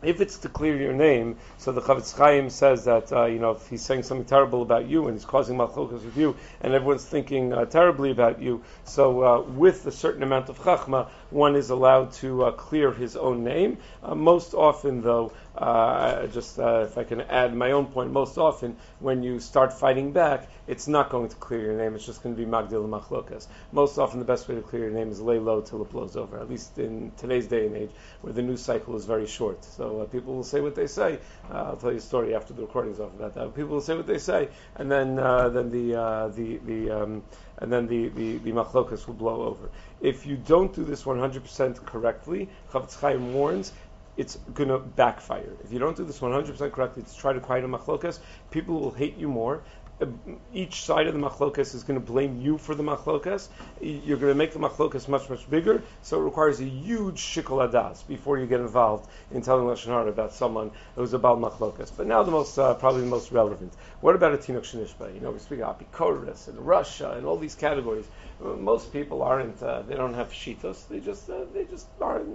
if 0.06 0.22
it's 0.22 0.38
to 0.40 0.50
clear 0.50 0.76
your 0.76 0.94
name, 0.94 1.38
so 1.58 1.72
the 1.72 1.82
Chofetz 1.82 2.18
Chaim 2.18 2.50
says 2.50 2.86
that 2.86 3.12
uh, 3.12 3.26
you 3.26 3.40
know 3.40 3.52
if 3.52 3.68
he's 3.68 3.82
saying 3.82 4.04
something 4.04 4.26
terrible 4.26 4.62
about 4.62 4.88
you 4.88 5.08
and 5.08 5.18
he's 5.18 5.26
causing 5.26 5.58
machlokas 5.58 6.04
with 6.04 6.18
you, 6.18 6.36
and 6.62 6.74
everyone's 6.74 7.06
thinking 7.06 7.54
uh, 7.54 7.66
terribly 7.66 8.12
about 8.12 8.42
you, 8.42 8.64
so 8.84 9.24
uh, 9.24 9.42
with 9.42 9.86
a 9.86 9.92
certain 9.92 10.24
amount 10.24 10.50
of 10.50 10.60
chachma, 10.60 11.10
one 11.30 11.56
is 11.56 11.70
allowed 11.70 12.12
to 12.14 12.44
uh, 12.44 12.52
clear 12.52 12.92
his 12.92 13.16
own 13.16 13.44
name. 13.44 13.78
Uh, 14.02 14.16
most 14.16 14.54
often, 14.54 15.02
though, 15.02 15.32
uh, 15.58 16.28
just 16.28 16.58
if 16.58 16.98
I 16.98 17.04
can 17.04 17.22
add 17.22 17.56
my 17.56 17.72
own 17.72 17.86
point, 17.88 18.12
most 18.12 18.38
often 18.38 18.76
when 19.00 19.24
you 19.24 19.40
start 19.40 19.74
fighting 19.74 20.12
back, 20.12 20.50
it's 20.68 20.88
not 20.88 21.10
going 21.10 21.30
to 21.30 21.36
clear 21.36 21.62
your 21.62 21.78
name. 21.78 21.96
It's 21.96 22.06
just 22.06 22.24
going 22.24 22.36
to 22.36 22.42
be 22.42 22.50
magdil 22.50 22.88
machlokas. 22.88 23.48
Most 23.72 23.98
often, 23.98 24.20
the 24.20 24.26
best 24.26 24.48
way 24.48 24.56
to 24.56 24.62
clear 24.62 24.84
your 24.84 24.92
name 24.92 25.12
is 25.12 25.22
lay 25.22 25.40
low 25.40 25.62
till 25.62 25.82
it 25.82 25.90
blows 25.90 26.16
over. 26.16 26.40
At 26.40 26.50
least 26.50 26.78
in 26.80 27.12
today's 27.18 27.48
day 27.48 27.68
and 27.68 27.76
age, 27.76 27.92
where 28.22 28.34
the 28.34 28.42
news 28.42 28.62
cycle 28.62 28.96
is 28.96 29.06
very 29.06 29.28
short. 29.28 29.64
So 29.64 29.93
uh, 30.02 30.06
people 30.06 30.36
will 30.36 30.44
say 30.44 30.62
what 30.62 30.76
they 30.76 30.88
say. 30.88 31.20
Uh, 31.50 31.64
I'll 31.64 31.78
tell 31.78 31.92
you 31.92 31.98
a 31.98 32.02
story 32.02 32.36
after 32.36 32.54
the 32.54 32.62
recording's 32.62 33.00
off 33.00 33.14
about 33.14 33.36
that. 33.36 33.56
People 33.56 33.72
will 33.72 33.82
say 33.82 33.96
what 33.96 34.08
they 34.08 34.20
say, 34.20 34.50
and 34.76 34.92
then 34.92 35.20
uh, 35.20 35.50
then 35.50 35.70
the 35.72 36.00
uh, 36.00 36.28
the 36.30 36.58
the 36.58 36.92
um, 36.92 37.24
and 37.58 37.72
then 37.72 37.88
the 37.88 38.10
the, 38.10 38.38
the 38.38 38.52
machlokas 38.52 39.08
will 39.08 39.14
blow 39.14 39.44
over. 39.44 39.70
If 40.02 40.26
you 40.26 40.36
don't 40.36 40.74
do 40.74 40.84
this 40.84 41.04
100% 41.04 41.86
correctly, 41.86 42.50
Chofetz 42.72 43.00
Chaim 43.00 43.34
warns 43.34 43.72
it's 44.16 44.38
going 44.54 44.70
to 44.70 44.80
backfire. 44.80 45.50
If 45.64 45.72
you 45.72 45.80
don't 45.80 45.98
do 45.98 46.06
this 46.06 46.20
100% 46.20 46.72
correctly 46.72 47.04
to 47.04 47.18
try 47.18 47.34
to 47.34 47.40
quiet 47.40 47.64
a 47.64 47.68
machlokas, 47.68 48.20
people 48.52 48.80
will 48.80 48.92
hate 48.92 49.18
you 49.18 49.28
more. 49.28 49.64
Each 50.54 50.84
side 50.84 51.08
of 51.08 51.14
the 51.14 51.20
machlokas 51.20 51.76
is 51.76 51.84
going 51.84 52.00
to 52.00 52.06
blame 52.06 52.42
you 52.42 52.58
for 52.58 52.76
the 52.76 52.84
machlokas. 52.84 53.48
You're 53.82 54.18
going 54.18 54.32
to 54.32 54.38
make 54.38 54.54
the 54.54 54.60
machlokas 54.60 55.08
much, 55.08 55.30
much 55.30 55.50
bigger, 55.50 55.84
so 56.02 56.20
it 56.20 56.24
requires 56.24 56.60
a 56.60 56.66
huge 56.66 57.20
shikol 57.20 57.68
adas 57.68 58.06
before 58.08 58.38
you 58.38 58.46
get 58.46 58.60
involved 58.60 59.10
in 59.32 59.42
telling 59.42 59.66
Lashon 59.66 60.08
about 60.08 60.34
someone 60.34 60.72
who's 60.96 61.14
about 61.14 61.40
machlokas. 61.40 61.92
But 61.96 62.08
now 62.08 62.24
the 62.24 62.32
most, 62.32 62.58
uh, 62.58 62.74
probably 62.76 63.02
the 63.02 63.08
most 63.08 63.32
relevant. 63.32 63.74
What 64.02 64.16
about 64.16 64.34
a 64.34 64.38
tinok 64.38 64.62
shenishba? 64.62 65.14
You 65.14 65.22
know, 65.22 65.32
we 65.32 65.40
speak 65.40 65.60
about 65.60 65.80
Apikoris 65.80 66.48
and 66.48 66.60
Russia 66.60 67.12
and 67.12 67.26
all 67.26 67.38
these 67.38 67.56
categories. 67.56 68.06
Most 68.44 68.92
people 68.92 69.24
aren't, 69.24 69.62
uh, 69.62 69.82
they 69.84 69.96
don't 69.96 70.14
have 70.14 70.30
shitos. 70.32 70.88
They 70.88 71.00
just, 71.00 71.30
uh, 71.30 71.46
they 71.54 71.66
just 71.66 71.88
aren't 72.02 72.28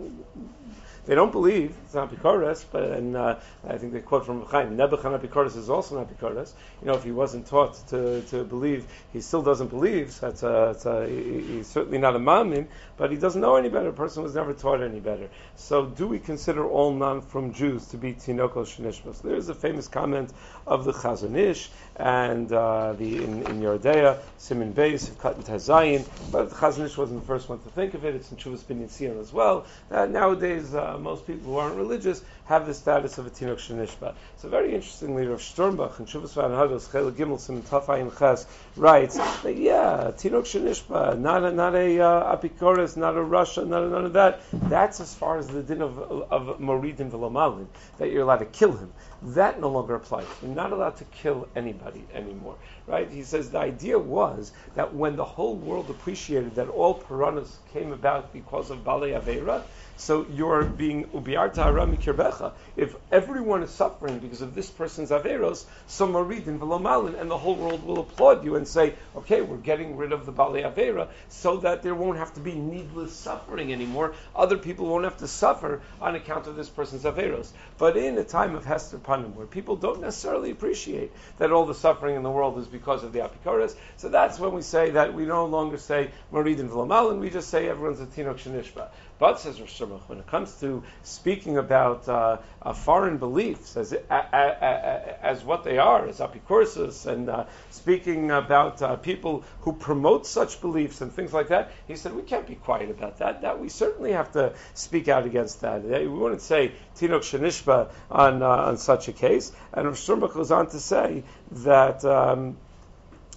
they 1.09 1.15
don't 1.15 1.33
believe 1.33 1.75
it's 1.87 1.95
not 1.95 2.13
Pikoris, 2.13 2.67
but 2.71 2.83
and 2.83 3.17
uh, 3.17 3.37
I 3.67 3.79
think 3.79 3.95
they 3.95 4.01
quote 4.01 4.27
from 4.27 4.45
Chaim 4.45 4.77
Nebuchadnezzar 4.77 5.59
is 5.59 5.71
also 5.71 5.97
not 5.97 6.15
Pikoris. 6.15 6.53
You 6.83 6.89
know, 6.89 6.97
if 6.97 7.03
he 7.03 7.13
wasn't 7.13 7.47
taught 7.47 7.77
to, 7.89 8.21
to 8.29 8.45
believe, 8.45 8.87
he 9.15 9.23
still 9.23 9.41
doesn't 9.41 9.69
believe. 9.69 10.13
So 10.13 10.27
that's 10.27 10.43
a, 10.43 10.47
that's 10.47 10.85
a, 10.85 11.09
he, 11.09 11.41
he's 11.41 11.67
certainly 11.67 11.97
not 11.97 12.15
a 12.15 12.19
mamin, 12.19 12.69
but 12.99 13.11
he 13.11 13.17
doesn't 13.17 13.41
know 13.41 13.57
any 13.57 13.71
better. 13.71 13.89
A 13.89 13.93
person 13.95 14.23
was 14.23 14.35
never 14.35 14.53
taught 14.53 14.83
any 14.83 15.01
better. 15.01 15.31
So, 15.57 15.87
do 15.87 16.07
we 16.07 16.19
consider 16.19 16.69
all 16.69 16.93
non 16.93 17.23
from 17.23 17.55
Jews 17.55 17.87
to 17.87 17.97
be 17.97 18.13
Tinoko 18.13 18.67
Shenishmas? 18.67 19.23
There 19.23 19.35
is 19.35 19.49
a 19.49 19.55
famous 19.55 19.89
comment 19.89 20.31
of 20.67 20.85
the 20.85 20.93
Chazon 20.93 21.35
Ish 21.39 21.71
and 21.97 22.53
uh, 22.53 22.93
the 22.93 23.25
in, 23.25 23.47
in 23.47 23.63
Yordea, 23.63 24.19
Simon 24.37 24.75
Beis, 24.75 25.09
Katan 25.13 25.43
Tazayin, 25.43 25.98
but 26.31 26.51
the 26.51 26.57
Chazon 26.57 26.87
Ish 26.87 26.97
wasn't 26.97 27.21
the 27.21 27.27
first 27.27 27.49
one 27.49 27.59
to 27.61 27.69
think 27.71 27.95
of 27.95 28.05
it. 28.05 28.15
It's 28.15 28.31
in 28.31 28.37
Chuvas 28.37 28.63
Binyan 28.65 28.91
Sion 28.97 29.19
as 29.19 29.33
well. 29.33 29.67
Uh, 29.91 30.07
nowadays, 30.07 30.75
uh, 30.75 30.99
most 30.99 31.27
people 31.27 31.53
who 31.53 31.57
aren't 31.57 31.77
religious 31.77 32.23
have 32.47 32.67
the 32.67 32.75
status 32.75 33.19
of 33.19 33.27
a 33.27 33.31
Tinok 33.31 33.59
Shenishba. 33.59 34.15
So 34.39 34.49
very 34.49 34.75
interestingly, 34.75 35.27
Rav 35.27 35.41
Sternbuch 35.41 35.99
in 35.99 36.07
Shuvas 36.07 36.35
Van 36.35 36.51
Hagos 36.51 36.91
Chel 36.91 37.11
Gimel 37.13 37.39
Sim 37.39 37.63
Tafayim 37.63 38.17
Ches 38.19 38.47
writes 38.77 39.17
that 39.43 39.57
yeah, 39.57 40.13
Tinok 40.17 40.45
Shenishba, 40.45 41.19
not 41.19 41.45
a 41.45 41.53
not 41.53 41.75
a 41.75 42.01
uh, 42.01 42.37
Apikoris, 42.37 42.97
not 42.97 43.17
a 43.17 43.21
rasha, 43.21 43.67
not 43.67 43.83
a, 43.83 43.89
none 43.89 44.05
of 44.07 44.13
that. 44.15 44.41
That's 44.53 45.01
as 45.01 45.15
far 45.15 45.39
as 45.39 45.49
the 45.49 45.63
din 45.63 45.83
of 45.83 45.99
of 45.99 46.59
Moridin 46.59 47.11
Velomalin 47.11 47.67
that 47.99 48.11
you're 48.11 48.23
allowed 48.23 48.39
to 48.39 48.47
kill 48.47 48.73
him. 48.73 48.93
That 49.21 49.61
no 49.61 49.69
longer 49.69 49.97
applies. 49.97 50.39
You're 50.41 50.51
not 50.55 50.73
allowed 50.73 50.97
to 50.99 51.05
kill 51.07 51.49
anybody 51.57 52.07
anymore, 52.13 52.59
right? 52.87 53.11
He 53.11 53.25
says 53.25 53.51
the 53.51 53.59
idea 53.59 53.99
was 53.99 54.53
that 54.75 54.95
when 54.95 55.17
the 55.17 55.25
whole 55.25 55.57
world 55.57 55.91
appreciated 55.91 56.55
that 56.55 56.69
all 56.69 56.95
Puranas 56.95 57.61
came 57.73 57.93
about 57.93 58.33
because 58.33 58.71
of 58.71 58.85
Bale 58.85 59.01
Aveira, 59.21 59.65
so 59.99 60.27
you're 60.33 60.65
being 60.65 61.05
ubiarta 61.07 61.65
arami 61.67 62.01
kirbecha. 62.01 62.53
If 62.77 62.95
everyone 63.11 63.65
is 63.65 63.71
suffering 63.71 64.21
because 64.21 64.41
of 64.41 64.55
this 64.55 64.71
person's 64.71 65.11
averos, 65.11 65.65
so 65.89 66.07
maridin 66.07 66.61
v'lomalin, 66.61 67.21
and 67.21 67.29
the 67.29 67.37
whole 67.37 67.57
world 67.57 67.85
will 67.85 67.99
applaud 67.99 68.45
you 68.45 68.55
and 68.55 68.67
say, 68.67 68.95
okay, 69.17 69.41
we're 69.43 69.57
getting 69.57 69.97
rid 69.97 70.13
of 70.13 70.25
the 70.25 70.31
bali 70.31 70.63
avera, 70.63 71.09
so 71.29 71.57
that 71.59 71.83
there 71.83 71.97
won't 71.97 72.17
have 72.17 72.33
to 72.35 72.41
be 72.41 72.55
needless 72.55 73.13
suffering 73.13 73.73
anymore. 73.73 74.15
Other 74.37 74.57
people 74.57 74.87
won't 74.87 75.03
have 75.03 75.19
to 75.19 75.27
suffer 75.27 75.83
on 76.01 76.15
account 76.15 76.47
of 76.47 76.55
this 76.55 76.69
person's 76.69 77.03
averos. 77.03 77.51
But 77.77 77.97
in 77.97 78.17
a 78.19 78.25
time 78.25 78.55
of 78.55 78.65
hester 78.65 78.99
panim, 78.99 79.35
where 79.35 79.47
people 79.47 79.75
don't 79.75 80.01
necessarily 80.01 80.53
appreciate 80.53 81.13
that 81.39 81.51
all 81.51 81.67
the 81.67 81.75
suffering 81.75 82.15
in 82.15 82.23
the 82.23 82.31
world 82.31 82.57
is 82.59 82.69
because 82.69 83.03
of 83.03 83.13
the 83.13 83.19
apikoros, 83.19 83.75
so 83.97 84.09
that's 84.09 84.39
when 84.39 84.53
we 84.53 84.63
say 84.63 84.91
that 84.91 85.13
we 85.13 85.25
no 85.25 85.47
longer 85.47 85.77
say 85.77 86.13
maridin 86.33 86.69
v'lomalin, 86.69 87.19
we 87.19 87.31
just 87.31 87.51
say 87.51 87.69
everyone's 87.69 88.01
a 88.01 88.07
tinok 88.07 88.37
shenishba. 88.37 88.91
But 89.19 89.41
says 89.41 89.61
Rosh 89.61 89.81
when 90.07 90.19
it 90.19 90.27
comes 90.27 90.53
to 90.61 90.83
speaking 91.03 91.57
about 91.57 92.09
uh, 92.09 92.39
uh, 92.63 92.73
foreign 92.73 93.19
beliefs 93.19 93.77
as, 93.77 93.93
as 94.11 95.45
what 95.45 95.65
they 95.65 95.79
are, 95.79 96.07
as 96.07 96.19
apicursus, 96.19 97.07
and 97.07 97.29
uh, 97.29 97.45
speaking 97.71 98.31
about 98.31 98.83
uh, 98.83 98.97
people 98.97 99.45
who 99.63 99.73
promote 99.73 100.27
such 100.27 100.61
beliefs 100.61 101.01
and 101.01 101.13
things 101.13 101.33
like 101.33 101.49
that, 101.49 101.71
he 101.87 101.97
said 101.97 102.15
we 102.15 102.23
can't 102.23 102.47
be 102.47 102.55
quiet 102.55 102.91
about 102.91 103.19
that. 103.19 103.43
That 103.43 103.61
we 103.61 103.69
certainly 103.69 104.13
have 104.13 104.33
to 104.33 104.55
speak 104.75 105.09
out 105.09 105.27
against 105.27 105.63
that. 105.63 105.83
We 105.83 106.07
wouldn't 106.09 106.43
say 106.43 106.73
tinok 106.97 107.23
shenishba 107.23 107.91
on 108.11 108.43
uh, 108.43 108.49
on 108.49 108.77
such 108.79 109.09
a 109.09 109.13
case. 109.13 109.53
And 109.73 109.87
Rosh 109.87 110.07
goes 110.07 110.51
on 110.51 110.69
to 110.71 110.81
say 110.81 111.25
that. 111.53 112.05
Um, 112.05 112.57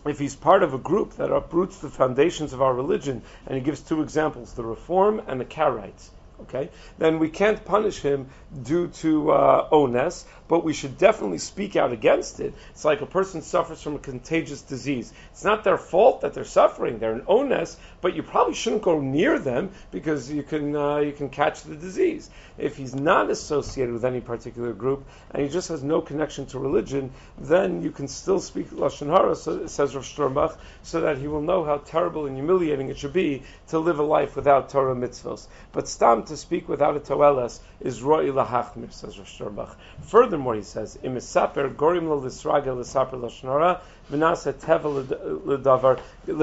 if 0.06 0.18
he's 0.18 0.36
part 0.36 0.64
of 0.64 0.74
a 0.74 0.80
group 0.80 1.14
that 1.18 1.32
uproots 1.32 1.78
the 1.78 1.90
foundations 1.90 2.54
of 2.54 2.62
our 2.62 2.74
religion, 2.74 3.22
and 3.46 3.56
he 3.56 3.62
gives 3.62 3.82
two 3.82 4.02
examples, 4.02 4.54
the 4.54 4.64
Reform 4.64 5.22
and 5.28 5.40
the 5.40 5.46
Karaites, 5.46 6.10
okay, 6.44 6.70
then 6.98 7.20
we 7.20 7.30
can't 7.30 7.64
punish 7.66 8.00
him 8.02 8.30
due 8.64 8.88
to 8.88 9.32
uh, 9.32 9.68
ones, 9.72 10.26
but 10.52 10.66
we 10.66 10.74
should 10.74 10.98
definitely 10.98 11.38
speak 11.38 11.78
out 11.78 11.94
against 11.94 12.42
it. 12.42 12.54
It's 12.72 12.84
like 12.84 13.00
a 13.00 13.06
person 13.06 13.42
suffers 13.42 13.82
from 13.82 13.96
a 13.96 14.00
contagious 14.00 14.62
disease. 14.62 15.14
It's 15.32 15.46
not 15.46 15.64
their 15.64 15.78
fault 15.78 16.20
that 16.22 16.34
they're 16.34 16.44
suffering; 16.44 17.00
they're 17.00 17.14
an 17.14 17.24
onus, 17.26 17.78
but 18.02 18.18
you 18.18 18.22
probably 18.22 18.54
shouldn't 18.54 18.82
go 18.82 19.00
near 19.00 19.40
them 19.40 19.72
because 19.92 20.30
you 20.30 20.44
can 20.44 20.76
uh, 20.76 20.98
you 20.98 21.14
can 21.14 21.30
catch 21.30 21.64
the 21.64 21.78
disease. 21.78 22.30
If 22.58 22.76
he's 22.76 22.94
not 22.94 23.30
associated 23.30 23.94
with 23.94 24.04
any 24.04 24.20
particular 24.20 24.74
group 24.74 25.06
and 25.30 25.42
he 25.42 25.48
just 25.48 25.70
has 25.70 25.84
no 25.84 26.02
connection 26.02 26.46
to 26.48 26.60
religion, 26.60 27.12
then 27.38 27.82
you 27.82 27.92
can 27.92 28.10
still 28.10 28.42
speak 28.42 28.72
lashon 28.72 29.08
hara, 29.08 29.38
so, 29.38 29.68
says 29.68 29.96
Rav 29.96 30.04
Sternbuch, 30.04 30.58
so 30.84 31.00
that 31.00 31.18
he 31.18 31.30
will 31.30 31.42
know 31.42 31.64
how 31.64 31.78
terrible 31.78 32.26
and 32.26 32.36
humiliating 32.36 32.90
it 32.90 32.98
should 32.98 33.14
be 33.14 33.44
to 33.70 33.80
live 33.80 34.00
a 34.00 34.04
life 34.04 34.36
without 34.36 34.68
Torah 34.68 34.96
mitzvos. 34.96 35.48
But 35.72 35.88
stam 35.88 36.24
to 36.24 36.36
speak 36.36 36.68
without 36.68 36.98
a 36.98 37.00
toelas 37.00 37.62
is 37.80 38.04
roi 38.04 38.26
lahachmir, 38.32 38.92
says 38.92 39.18
Rav 39.18 39.28
Sternbuch. 39.28 39.76
Furthermore, 40.02 40.41
he 40.56 40.62
says, 40.62 40.98
imisaper 41.04 41.76
gorim 41.76 42.08
lisragel 42.22 42.78
lisaper 42.78 43.18
lashon 43.18 43.50
hara 43.50 43.82
Menasa 44.12 44.54
tevel 44.54 45.06
ledavar 45.46 46.00
That 46.26 46.36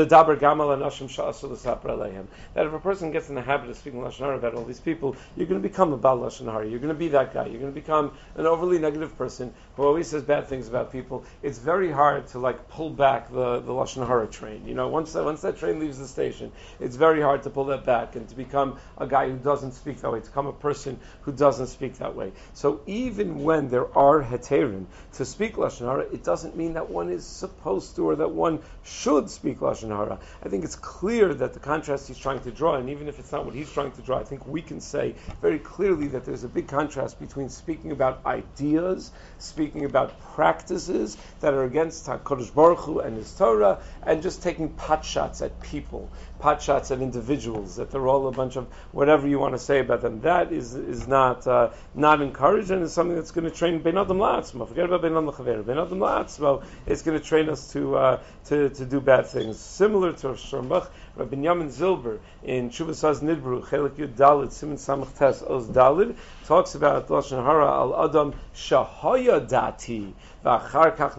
if 2.67 2.73
a 2.73 2.79
person 2.81 3.13
gets 3.13 3.29
in 3.29 3.35
the 3.35 3.43
habit 3.43 3.71
of 3.71 3.77
speaking 3.77 4.01
lashon 4.01 4.19
hara 4.19 4.37
about 4.37 4.55
all 4.55 4.65
these 4.65 4.81
people, 4.81 5.17
you're 5.37 5.47
going 5.47 5.63
to 5.63 5.69
become 5.69 5.93
a 5.93 5.97
bal 5.97 6.19
lashon 6.19 6.51
hara. 6.51 6.67
You're 6.67 6.81
going 6.81 6.93
to 6.93 6.99
be 6.99 7.09
that 7.09 7.33
guy. 7.33 7.47
You're 7.47 7.61
going 7.61 7.73
to 7.73 7.81
become 7.81 8.13
an 8.37 8.47
overly 8.47 8.79
negative 8.79 9.17
person 9.17 9.53
who 9.77 9.85
always 9.85 10.09
says 10.09 10.23
bad 10.23 10.49
things 10.49 10.69
about 10.69 10.91
people. 10.93 11.25
It's 11.43 11.59
very 11.59 11.91
hard 11.93 12.27
to 12.29 12.39
like 12.39 12.69
pull 12.69 12.91
back 12.91 13.31
the 13.31 13.61
the 13.61 13.73
lashon 13.73 14.07
hara 14.07 14.27
train. 14.27 14.67
You 14.67 14.75
know, 14.75 14.89
once 14.89 15.13
that 15.13 15.25
once 15.25 15.43
that 15.43 15.59
train 15.59 15.79
leaves 15.79 15.99
the 15.99 16.09
station, 16.09 16.53
it's 16.81 16.97
very 16.97 17.23
hard 17.23 17.45
to 17.45 17.51
pull 17.51 17.67
that 17.67 17.85
back 17.85 18.17
and 18.17 18.29
to 18.29 18.35
become 18.35 18.79
a 18.97 19.07
guy 19.07 19.29
who 19.31 19.37
doesn't 19.37 19.73
speak 19.73 20.01
that 20.01 20.11
way. 20.13 20.21
To 20.21 20.27
become 20.27 20.47
a 20.47 20.53
person 20.53 20.99
who 21.23 21.33
doesn't 21.33 21.69
speak 21.69 21.99
that 21.99 22.17
way. 22.17 22.33
So 22.55 22.81
even 22.87 23.45
when 23.45 23.69
there 23.69 23.97
are 23.97 24.23
heterim 24.23 24.87
to 25.15 25.25
speak 25.25 25.55
lashon 25.55 25.87
hara, 25.87 26.03
it 26.13 26.25
doesn't 26.25 26.57
mean 26.57 26.75
that 26.75 26.91
one 26.91 27.11
is 27.11 27.25
supposed 27.25 27.59
supposed 27.69 27.97
to 27.97 28.09
or 28.09 28.17
that 28.17 28.31
one 28.31 28.61
should 28.85 29.31
speak 29.31 29.59
lashon 29.59 29.68
hara. 29.75 30.19
I 30.45 30.49
think 30.49 30.65
it's 30.65 30.77
clear 30.77 31.33
that 31.35 31.53
the 31.55 31.61
contrast 31.61 32.09
he's 32.09 32.19
trying 32.19 32.41
to 32.41 32.51
draw, 32.51 32.77
and 32.77 32.91
even 32.91 33.09
if 33.09 33.19
it's 33.19 33.33
not 33.33 33.45
what 33.45 33.55
he's 33.55 33.71
trying 33.71 33.93
to 33.93 34.03
draw, 34.03 34.19
I 34.19 34.25
think 34.25 34.47
we 34.47 34.63
can 34.63 34.81
say 34.81 35.15
very 35.41 35.59
clearly 35.59 36.09
that 36.09 36.25
there's 36.25 36.45
a 36.45 36.49
big 36.49 36.69
contrast 36.69 37.19
between 37.19 37.49
speaking 37.49 37.93
about 37.93 38.25
ideas, 38.27 39.11
speaking 39.39 39.85
about 39.85 40.21
practices 40.35 41.17
that 41.41 41.55
are 41.55 41.65
against 41.65 42.07
Hakadosh 42.07 42.55
Baruch 42.55 42.81
Hu 42.81 43.01
and 43.01 43.17
His 43.17 43.33
Torah, 43.35 43.81
and 44.05 44.23
just 44.23 44.43
taking 44.43 44.71
pot 44.71 45.05
shots 45.05 45.43
at 45.43 45.61
people, 45.61 46.11
pot 46.39 46.63
shots 46.63 46.91
at 46.91 47.01
individuals, 47.01 47.77
that 47.77 47.91
they're 47.91 48.07
all 48.07 48.29
a 48.29 48.33
bunch 48.33 48.57
of 48.57 48.67
whatever 48.93 49.29
you 49.29 49.39
want 49.39 49.55
to 49.55 49.59
say 49.59 49.81
about 49.81 50.01
them. 50.03 50.21
That 50.21 50.53
is 50.53 50.75
is 50.75 51.07
not 51.07 51.47
uh, 51.47 51.71
not 51.95 52.23
encouraged, 52.23 52.71
and 52.71 52.83
is 52.83 52.93
something 52.93 53.17
that's 53.17 53.31
going 53.31 53.45
to 53.45 53.51
train 53.51 53.81
Ben 53.81 53.99
Adam 53.99 54.19
La'atzmo. 54.19 54.67
Forget 54.67 54.85
about 54.85 55.03
Ben 55.03 55.17
Adam. 55.17 55.63
Ben 55.63 55.79
Adam 55.79 55.99
La'atzmo 55.99 56.65
is 56.87 57.03
going 57.03 57.19
to 57.19 57.25
train 57.25 57.49
us 57.49 57.73
to, 57.73 57.97
uh, 57.97 58.21
to, 58.47 58.71
to 58.71 58.85
do 58.85 59.01
bad 59.01 59.27
things. 59.27 59.58
Similar 59.59 60.13
to 60.13 60.29
Sternbuch, 60.29 60.89
Rabbi 61.17 61.37
Yamin 61.37 61.69
Zilber 61.69 62.19
in 62.45 62.71
Chuvasaz 62.71 63.21
Nidbru, 63.21 63.65
Chelik 63.65 63.97
Yud 63.97 64.15
Dalit, 64.15 64.53
Simon 64.53 64.77
Samach 64.77 65.13
Tes 65.17 65.43
Oz 65.43 65.69
Dalit, 65.69 66.17
talks 66.47 66.77
about 66.77 67.09
Lashon 67.09 67.45
Hara 67.45 67.67
al 67.67 68.05
Adam 68.05 68.35
Shahaya 68.55 69.47
Dati 69.49 70.13
v'achar 70.45 70.97
kach 70.97 71.15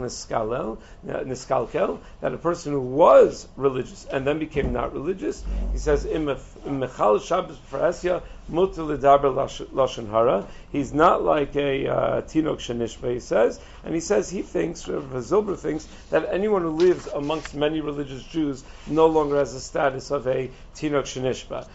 niskalkel, 1.06 2.00
that 2.22 2.34
a 2.34 2.38
person 2.38 2.74
who 2.74 2.82
was 2.82 3.48
religious 3.56 4.06
and 4.06 4.26
then 4.26 4.40
became 4.40 4.74
not 4.74 4.94
religious, 4.94 5.44
he 5.72 5.78
says, 5.78 6.06
im 6.06 6.26
mechal 6.26 7.22
Shabbos 7.22 7.58
ledaber 8.50 9.68
lashon 9.74 10.10
hara. 10.10 10.48
He's 10.72 10.94
not 10.94 11.24
like 11.24 11.56
a 11.56 11.88
uh, 11.88 12.22
tinok 12.22 12.58
shenishba, 12.58 13.14
he 13.14 13.20
says, 13.20 13.60
and 13.84 13.94
he 13.94 14.02
says 14.02 14.30
he 14.30 14.42
thinks, 14.42 14.84
Zilber 14.84 15.58
thinks, 15.58 15.88
that 16.10 16.30
anyone 16.32 16.62
who 16.62 16.70
lives 16.70 17.08
amongst 17.08 17.56
many 17.56 17.82
religious 17.82 18.24
Jews 18.24 18.64
no 18.88 19.08
longer 19.08 19.38
has 19.38 19.54
the 19.54 19.60
status 19.60 20.12
of 20.12 20.28
a 20.28 20.50
tinok 20.76 21.04
shenishba. 21.04 21.68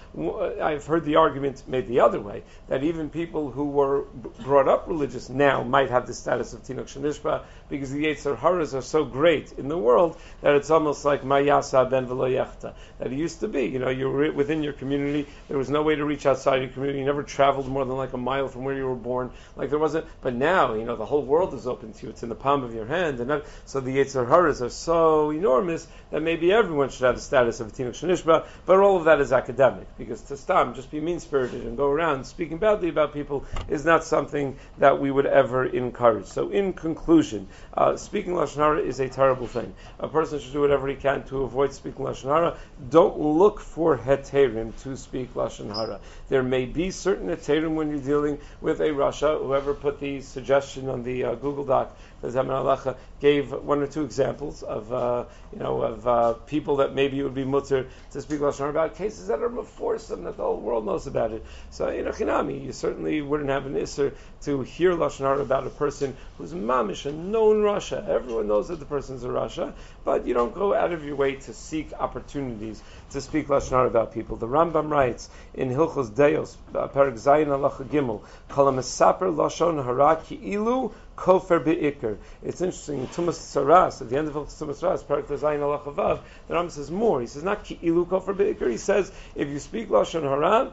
I've 0.60 0.87
heard 0.87 1.04
the 1.04 1.16
argument 1.16 1.64
made 1.68 1.88
the 1.88 2.00
other 2.00 2.20
way, 2.20 2.42
that 2.68 2.85
even 2.85 3.11
people 3.11 3.50
who 3.50 3.70
were 3.70 4.02
brought 4.42 4.68
up 4.68 4.88
religious 4.88 5.28
now 5.28 5.62
might 5.62 5.90
have 5.90 6.07
the 6.07 6.14
status 6.14 6.52
of 6.52 6.62
tinok 6.62 6.85
shenishba, 6.85 7.34
uh, 7.35 7.42
because 7.68 7.92
the 7.92 8.05
Yetzer 8.05 8.37
Haras 8.37 8.74
are 8.74 8.83
so 8.83 9.05
great 9.05 9.53
in 9.53 9.68
the 9.68 9.79
world 9.79 10.16
that 10.42 10.55
it's 10.55 10.70
almost 10.70 11.05
like 11.05 11.22
Mayasa 11.22 11.88
ben 11.88 12.07
Veloyechta. 12.07 12.74
That 12.98 13.12
it 13.12 13.16
used 13.16 13.40
to 13.40 13.48
be. 13.48 13.64
You 13.64 13.79
know, 13.79 13.88
you 13.88 14.11
were 14.11 14.33
within 14.33 14.62
your 14.62 14.72
community, 14.72 15.27
there 15.48 15.59
was 15.59 15.70
no 15.70 15.83
way 15.83 15.96
to 15.96 16.05
reach 16.05 16.27
outside 16.27 16.62
your 16.62 16.70
community, 16.70 17.00
you 17.00 17.05
never 17.05 17.22
traveled 17.22 17.68
more 17.68 17.85
than 17.85 17.96
like 17.96 18.12
a 18.12 18.18
mile 18.18 18.48
from 18.48 18.64
where 18.64 18.74
you 18.74 18.87
were 18.87 18.94
born. 18.94 19.31
Like 19.57 19.70
there 19.70 19.79
wasn't, 19.79 20.07
but 20.20 20.35
now, 20.35 20.74
you 20.74 20.85
know, 20.85 20.96
the 20.96 21.07
whole 21.07 21.22
world 21.22 21.55
is 21.55 21.66
open 21.66 21.92
to 21.92 22.07
you. 22.07 22.11
It's 22.11 22.22
in 22.22 22.29
the 22.29 22.35
palm 22.35 22.62
of 22.64 22.74
your 22.74 22.87
hand. 22.87 23.20
And 23.20 23.31
that, 23.31 23.44
so 23.64 23.81
the 23.81 23.96
Yetzer 23.96 24.29
Haras 24.29 24.62
are 24.62 24.70
so 24.70 25.31
enormous 25.31 25.87
that 26.11 26.22
maybe 26.22 26.53
everyone 26.53 26.90
should 26.90 27.05
have 27.05 27.16
the 27.16 27.20
status 27.20 27.61
of 27.61 27.68
a 27.68 27.70
Tinuk 27.70 27.90
Shanishba, 27.90 28.46
but 28.66 28.79
all 28.79 28.96
of 28.96 29.05
that 29.05 29.20
is 29.20 29.33
academic, 29.33 29.87
because 29.98 30.22
to 30.22 30.37
stam, 30.37 30.74
just 30.74 30.90
be 30.90 31.00
mean 31.00 31.20
spirited 31.20 31.64
and 31.64 31.77
go 31.77 31.88
around 31.88 32.24
speaking 32.24 32.59
badly 32.59 32.88
about 32.88 33.12
people 33.12 33.44
is 33.68 33.85
not 33.85 34.05
something 34.05 34.57
that 34.79 35.00
we 35.00 35.11
would 35.11 35.27
ever 35.27 35.64
encourage. 35.64 36.27
So 36.27 36.50
in 36.50 36.72
conclusion, 36.72 37.48
uh, 37.75 37.97
speaking 37.97 38.35
lashon 38.35 38.57
hara 38.57 38.81
is 38.81 39.01
a 39.01 39.09
terrible 39.09 39.47
thing. 39.47 39.75
A 39.99 40.09
person 40.09 40.38
should 40.38 40.53
do 40.53 40.61
whatever 40.61 40.88
he 40.88 40.95
can 40.95 41.25
to 41.25 41.43
avoid 41.43 41.73
speaking 41.73 42.05
lashon 42.05 42.25
hara. 42.25 42.57
Don't 42.90 43.19
look 43.19 43.61
for 43.61 43.97
heterim 43.97 44.73
to 44.83 44.97
speak 44.97 45.35
lashon 45.35 45.75
hara. 45.75 46.01
There 46.29 46.43
may 46.43 46.67
be 46.67 46.90
certain 46.90 47.29
heterim 47.29 47.75
when 47.75 47.90
you're 47.90 47.99
dealing 47.99 48.38
with 48.61 48.81
a 48.81 48.88
rasha. 48.88 49.43
Whoever 49.43 49.75
put 49.75 50.01
the 50.01 50.21
suggestion 50.21 50.88
on 50.88 51.03
the 51.03 51.25
uh, 51.25 51.35
Google 51.35 51.64
Doc 51.64 51.97
the 52.30 52.96
gave 53.20 53.52
one 53.52 53.82
or 53.82 53.87
two 53.87 54.04
examples 54.04 54.62
of 54.62 54.92
uh, 54.92 55.24
you 55.52 55.58
know 55.58 55.82
of 55.82 56.06
uh, 56.06 56.32
people 56.46 56.76
that 56.76 56.94
maybe 56.94 57.18
it 57.18 57.22
would 57.22 57.34
be 57.34 57.44
mutter 57.44 57.87
to 58.10 58.20
speak 58.20 58.40
lashon 58.40 58.70
about 58.70 58.96
cases 58.96 59.28
that 59.28 59.40
are 59.40 59.48
them 59.48 60.24
that 60.24 60.37
the 60.37 60.42
whole 60.42 60.60
world 60.60 60.84
knows 60.84 61.06
about 61.06 61.32
it. 61.32 61.44
So 61.70 61.90
know, 62.02 62.10
chinami, 62.10 62.64
you 62.64 62.72
certainly 62.72 63.22
wouldn't 63.22 63.50
have 63.50 63.66
an 63.66 63.74
isser 63.74 64.14
to 64.42 64.62
hear 64.62 64.92
lashon 64.92 65.40
about 65.40 65.66
a 65.66 65.70
person 65.70 66.16
who's 66.38 66.52
mamish 66.52 67.06
a 67.06 67.12
known 67.12 67.62
rasha. 67.62 68.06
Everyone 68.08 68.48
knows 68.48 68.68
that 68.68 68.78
the 68.78 68.87
person's 68.87 69.24
a 69.24 69.28
rasha, 69.28 69.72
but 70.04 70.26
you 70.26 70.34
don't 70.34 70.54
go 70.54 70.74
out 70.74 70.92
of 70.92 71.04
your 71.04 71.16
way 71.16 71.37
to 71.37 71.52
seek 71.54 71.92
opportunities 71.94 72.82
to 73.10 73.20
speak 73.20 73.48
lashon 73.48 73.87
about 73.87 74.12
people. 74.12 74.37
The 74.37 74.46
Rambam 74.46 74.90
writes 74.90 75.28
in 75.54 75.70
Hilchos 75.70 76.14
Deos, 76.14 76.56
uh, 76.74 76.88
Zayin 76.88 77.46
Alacha 77.46 77.84
Gimel, 77.84 78.22
Kol 78.48 78.72
lashon 78.72 79.82
hara 79.82 80.20
ki 80.24 80.37
ilu 80.37 80.92
Kofer 81.16 81.62
be'ikr. 81.64 82.18
It's 82.42 82.61
interesting, 82.61 83.00
in 83.00 83.07
Tumas 83.09 83.38
Tzaraas, 83.38 84.00
at 84.03 84.11
the 84.11 84.16
end 84.16 84.29
of 84.29 84.35
Tumas 84.35 84.81
Tzaraas, 84.81 85.05
Parak 85.05 85.27
Zayin 85.27 85.61
Alachavav, 85.61 86.20
the 86.48 86.55
Ram 86.55 86.70
says 86.70 86.90
more. 86.90 87.20
He 87.20 87.27
says 87.27 87.42
not 87.42 87.64
Ki'ilu 87.64 88.07
Kofer 88.07 88.37
be'ikr, 88.37 88.70
he 88.70 88.77
says, 88.77 89.12
if 89.35 89.48
you 89.48 89.59
speak 89.59 89.88
Lashon 89.88 90.22
Hara, 90.22 90.72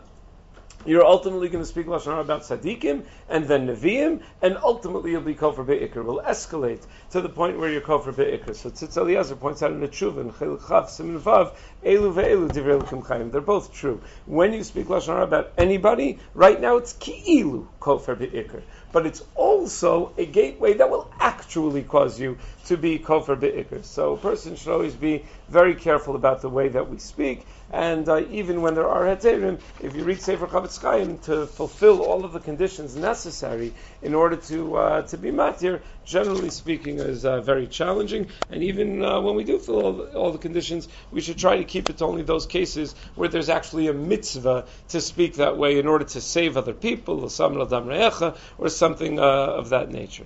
you're 0.85 1.05
ultimately 1.05 1.49
going 1.49 1.63
to 1.63 1.67
speak 1.67 1.87
lashon 1.87 2.05
hara 2.05 2.21
about 2.21 2.41
tzaddikim 2.41 3.03
and 3.29 3.45
then 3.45 3.67
neviim, 3.67 4.21
and 4.41 4.57
ultimately 4.57 5.11
you'll 5.11 5.21
be 5.21 5.35
kofar 5.35 5.65
beikr. 5.65 6.03
Will 6.03 6.21
escalate 6.21 6.85
to 7.11 7.21
the 7.21 7.29
point 7.29 7.57
where 7.57 7.71
you're 7.71 7.81
kofar 7.81 8.13
beikr. 8.13 8.55
So 8.55 8.69
Tzitz 8.69 8.97
Eliezer 8.97 9.35
points 9.35 9.61
out 9.61 9.71
in 9.71 9.79
the 9.79 9.87
tshuva 9.87 10.21
in 10.21 10.31
Chav 10.31 10.89
Simin 10.89 11.19
Vav 11.19 11.53
elu 11.83 12.13
ve'elu 12.13 12.49
divrei 12.51 12.81
chayim. 12.81 13.31
They're 13.31 13.41
both 13.41 13.73
true. 13.73 14.01
When 14.25 14.53
you 14.53 14.63
speak 14.63 14.87
lashon 14.87 15.07
hara 15.07 15.23
about 15.23 15.53
anybody, 15.57 16.19
right 16.33 16.59
now 16.59 16.77
it's 16.77 16.93
ki'ilu 16.93 17.67
kofar 17.79 18.15
beikr 18.15 18.61
but 18.91 19.05
it's 19.05 19.23
also 19.35 20.13
a 20.17 20.25
gateway 20.25 20.73
that 20.73 20.89
will 20.89 21.09
actually 21.19 21.83
cause 21.83 22.19
you 22.19 22.37
to 22.65 22.77
be 22.77 22.99
kofar 22.99 23.39
be'ikr. 23.39 23.83
So 23.83 24.13
a 24.13 24.17
person 24.17 24.55
should 24.55 24.71
always 24.71 24.95
be 24.95 25.25
very 25.47 25.75
careful 25.75 26.15
about 26.15 26.41
the 26.41 26.49
way 26.49 26.69
that 26.69 26.89
we 26.89 26.97
speak, 26.99 27.45
and 27.71 28.07
uh, 28.09 28.21
even 28.29 28.61
when 28.61 28.75
there 28.75 28.87
are 28.87 29.03
heterim, 29.05 29.59
if 29.81 29.95
you 29.95 30.03
read 30.03 30.21
Sefer 30.21 30.47
Chofetz 30.47 30.81
Chaim 30.81 31.17
to 31.19 31.47
fulfill 31.47 32.01
all 32.01 32.25
of 32.25 32.33
the 32.33 32.39
conditions 32.39 32.95
necessary 32.95 33.73
in 34.01 34.13
order 34.13 34.35
to 34.35 34.75
uh, 34.75 35.01
to 35.03 35.17
be 35.17 35.31
matir, 35.31 35.81
generally 36.03 36.49
speaking, 36.49 36.99
is 36.99 37.25
uh, 37.25 37.39
very 37.41 37.67
challenging. 37.67 38.27
And 38.49 38.63
even 38.63 39.03
uh, 39.03 39.21
when 39.21 39.35
we 39.35 39.43
do 39.43 39.57
fill 39.57 39.85
all 39.85 39.93
the, 39.93 40.13
all 40.13 40.31
the 40.31 40.37
conditions, 40.37 40.89
we 41.11 41.21
should 41.21 41.37
try 41.37 41.57
to 41.57 41.63
keep 41.63 41.89
it 41.89 41.97
to 41.99 42.05
only 42.05 42.23
those 42.23 42.45
cases 42.45 42.93
where 43.15 43.29
there's 43.29 43.49
actually 43.49 43.87
a 43.87 43.93
mitzvah 43.93 44.65
to 44.89 45.01
speak 45.01 45.35
that 45.35 45.57
way 45.57 45.79
in 45.79 45.87
order 45.87 46.05
to 46.05 46.21
save 46.21 46.57
other 46.57 46.73
people, 46.73 47.23
or 47.23 47.29
something 47.29 49.19
of 49.19 49.69
that 49.69 49.89
nature. 49.89 50.25